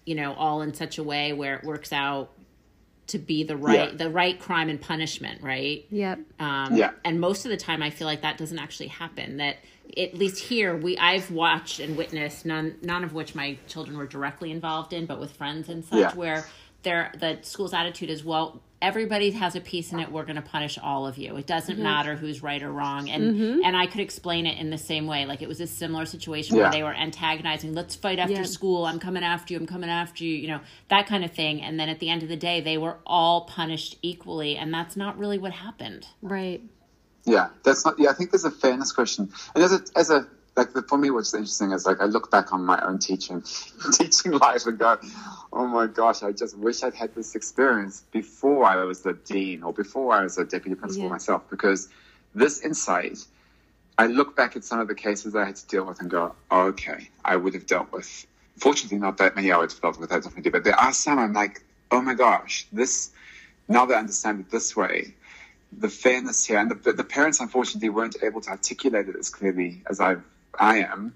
[0.06, 2.30] you know all in such a way where it works out
[3.08, 3.98] to be the right Yeah.
[3.98, 6.20] the right crime and punishment right Yep.
[6.40, 6.92] um, Yeah.
[7.04, 9.38] And most of the time, I feel like that doesn't actually happen.
[9.38, 9.58] That
[9.98, 14.08] at least here, we I've watched and witnessed none none of which my children were
[14.08, 16.14] directly involved in, but with friends and such, Yeah.
[16.16, 16.46] where
[16.84, 18.62] their the school's attitude is well.
[18.82, 20.12] Everybody has a piece in it.
[20.12, 21.38] We're going to punish all of you.
[21.38, 23.10] It doesn't matter who's right or wrong.
[23.10, 23.60] And Mm-hmm.
[23.64, 25.26] and I could explain it in the same way.
[25.26, 26.64] Like it was a similar situation Yeah.
[26.64, 27.74] where they were antagonizing.
[27.74, 28.44] Let's fight after Yeah.
[28.44, 28.86] school.
[28.86, 29.60] I'm coming after you.
[29.62, 30.36] I'm coming after you.
[30.36, 30.60] You know
[30.90, 31.62] that kind of thing.
[31.62, 34.58] And then at the end of the day, they were all punished equally.
[34.58, 36.08] And that's not really what happened.
[36.22, 36.62] Right.
[37.26, 37.96] Yeah, that's not.
[37.98, 40.98] Yeah, I think there's a fairness question, and as a as a like the, for
[40.98, 43.44] me, what's interesting is like I look back on my own teaching
[43.94, 44.98] teaching life and go,
[45.54, 49.64] oh my gosh, I just wish I'd had this experience before I was the dean
[49.64, 51.12] or before I was a deputy principal Yeah.
[51.12, 51.88] myself, because
[52.36, 53.20] this insight.
[53.98, 56.36] I look back at some of the cases I had to deal with and go,
[56.50, 58.26] oh, okay, I would have dealt with.
[58.58, 61.20] Fortunately, not that many I would have dealt with that differently, but there are some
[61.20, 61.62] I'm like,
[61.92, 63.12] oh my gosh, this.
[63.68, 65.16] Now that I understand it this way,
[65.80, 69.82] the fairness here, and the, the parents unfortunately weren't able to articulate it as clearly
[69.90, 70.18] as I
[70.60, 71.14] I am.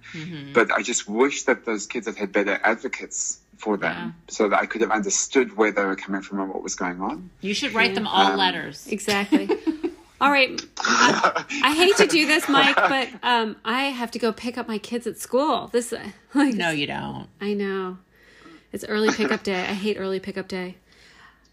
[0.54, 4.12] But I just wish that those kids had had better advocates for them, Yeah.
[4.30, 7.02] so that I could have understood where they were coming from and what was going
[7.02, 7.30] on.
[7.42, 8.88] You should write them all Um, letters.
[8.88, 9.50] Exactly.
[10.20, 10.60] All right.
[10.80, 14.68] I, I hate to do this, Mike, but um, I have to go pick up
[14.68, 15.68] my kids at school.
[15.72, 17.28] This, uh, like, No, you don't.
[17.40, 18.00] I know.
[18.74, 19.62] It's early pickup day.
[19.62, 20.78] I hate early pickup day.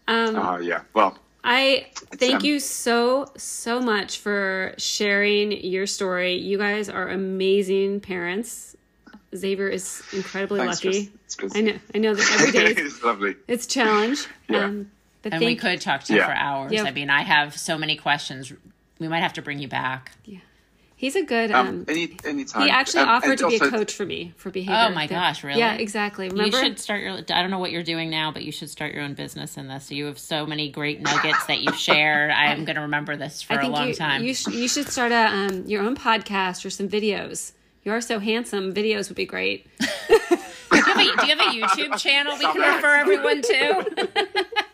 [0.07, 1.15] Um, Oh yeah, well,
[1.47, 6.35] I thank um, you so so much for sharing your story.
[6.37, 8.75] You guys are amazing parents.
[9.35, 11.05] Xavier is incredibly thanks, lucky.
[11.05, 11.09] Chris.
[11.25, 11.55] It's Chris.
[11.55, 11.73] I know.
[11.93, 13.35] I know that every day is, it's lovely.
[13.47, 14.27] it's a challenge.
[14.49, 14.65] Yeah.
[14.65, 14.91] Um,
[15.23, 16.27] but And thank, we could talk to you Yeah.
[16.27, 16.71] for hours.
[16.71, 16.83] Yeah.
[16.83, 18.53] I mean, I have so many questions.
[18.99, 20.11] We might have to bring you back.
[20.97, 21.51] He's a good.
[21.51, 22.63] Um, Um, any anytime.
[22.63, 24.85] he actually Um, offered and to be a coach for me for behavior.
[24.89, 25.59] Oh my ther- gosh, really?
[25.59, 26.29] Yeah, exactly.
[26.29, 26.57] Remember?
[26.57, 27.13] You should start your.
[27.17, 29.67] I don't know what you're doing now, but you should start your own business in
[29.67, 29.91] this.
[29.91, 32.31] You have so many great nuggets that you've shared.
[32.31, 34.23] I am going to remember this for I a think long you, time.
[34.23, 37.51] You, sh- you should start a um, your own podcast or some videos.
[37.83, 38.73] You are so handsome.
[38.73, 39.67] Videos would be great.
[39.79, 39.85] do,
[40.15, 44.09] you a, do you have a YouTube channel we can refer everyone to?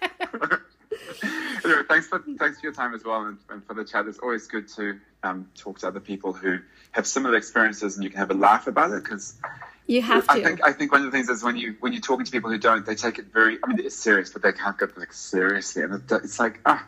[1.63, 4.07] Anyway, thanks for thanks for your time as well, and, and for the chat.
[4.07, 6.59] It's always good to um, talk to other people who
[6.91, 9.03] have similar experiences, and you can have a laugh about it.
[9.03, 9.35] Because
[9.87, 10.33] You have to.
[10.33, 12.31] I think I think one of the things is when you when you're talking to
[12.31, 13.57] people who don't, they take it very.
[13.63, 16.85] I mean, it's serious, but they can't get like seriously, and it, it's like ah,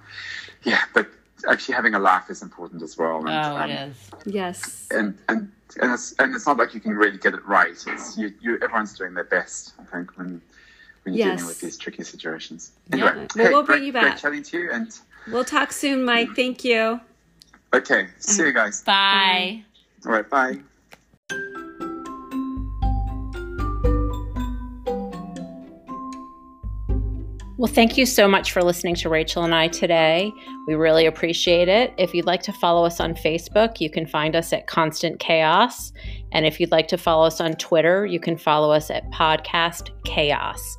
[0.64, 0.82] yeah.
[0.94, 1.08] But
[1.48, 3.18] actually, having a laugh is important as well.
[3.20, 4.10] And, Oh, um, it is.
[4.26, 4.88] yes.
[4.92, 5.52] And and
[5.82, 7.72] and it's and it's not like you can really get it right.
[7.88, 9.74] It's you, you everyone's doing their best.
[9.80, 10.42] I think when
[11.04, 11.38] when you're Yes.
[11.40, 12.72] dealing with these tricky situations.
[12.94, 13.10] Yeah.
[13.10, 14.04] Anyway, Well, we'll bring great, you back.
[14.04, 14.92] Great chatting to you, and
[15.28, 16.30] We'll talk soon, Mike.
[16.30, 16.36] Mm.
[16.36, 17.00] Thank you.
[17.74, 18.84] okay, uh, see you guys.
[18.84, 19.64] Bye.
[20.06, 20.60] All right, bye.
[27.56, 30.34] Well, thank you so much for listening to Rachel and I today.
[30.68, 31.94] We really appreciate it.
[31.98, 35.94] If you'd like to follow us on Facebook, you can find us at Constant Chaos.
[36.32, 39.92] And if you'd like to follow us on Twitter, you can follow us at Podcast
[40.04, 40.78] Chaos.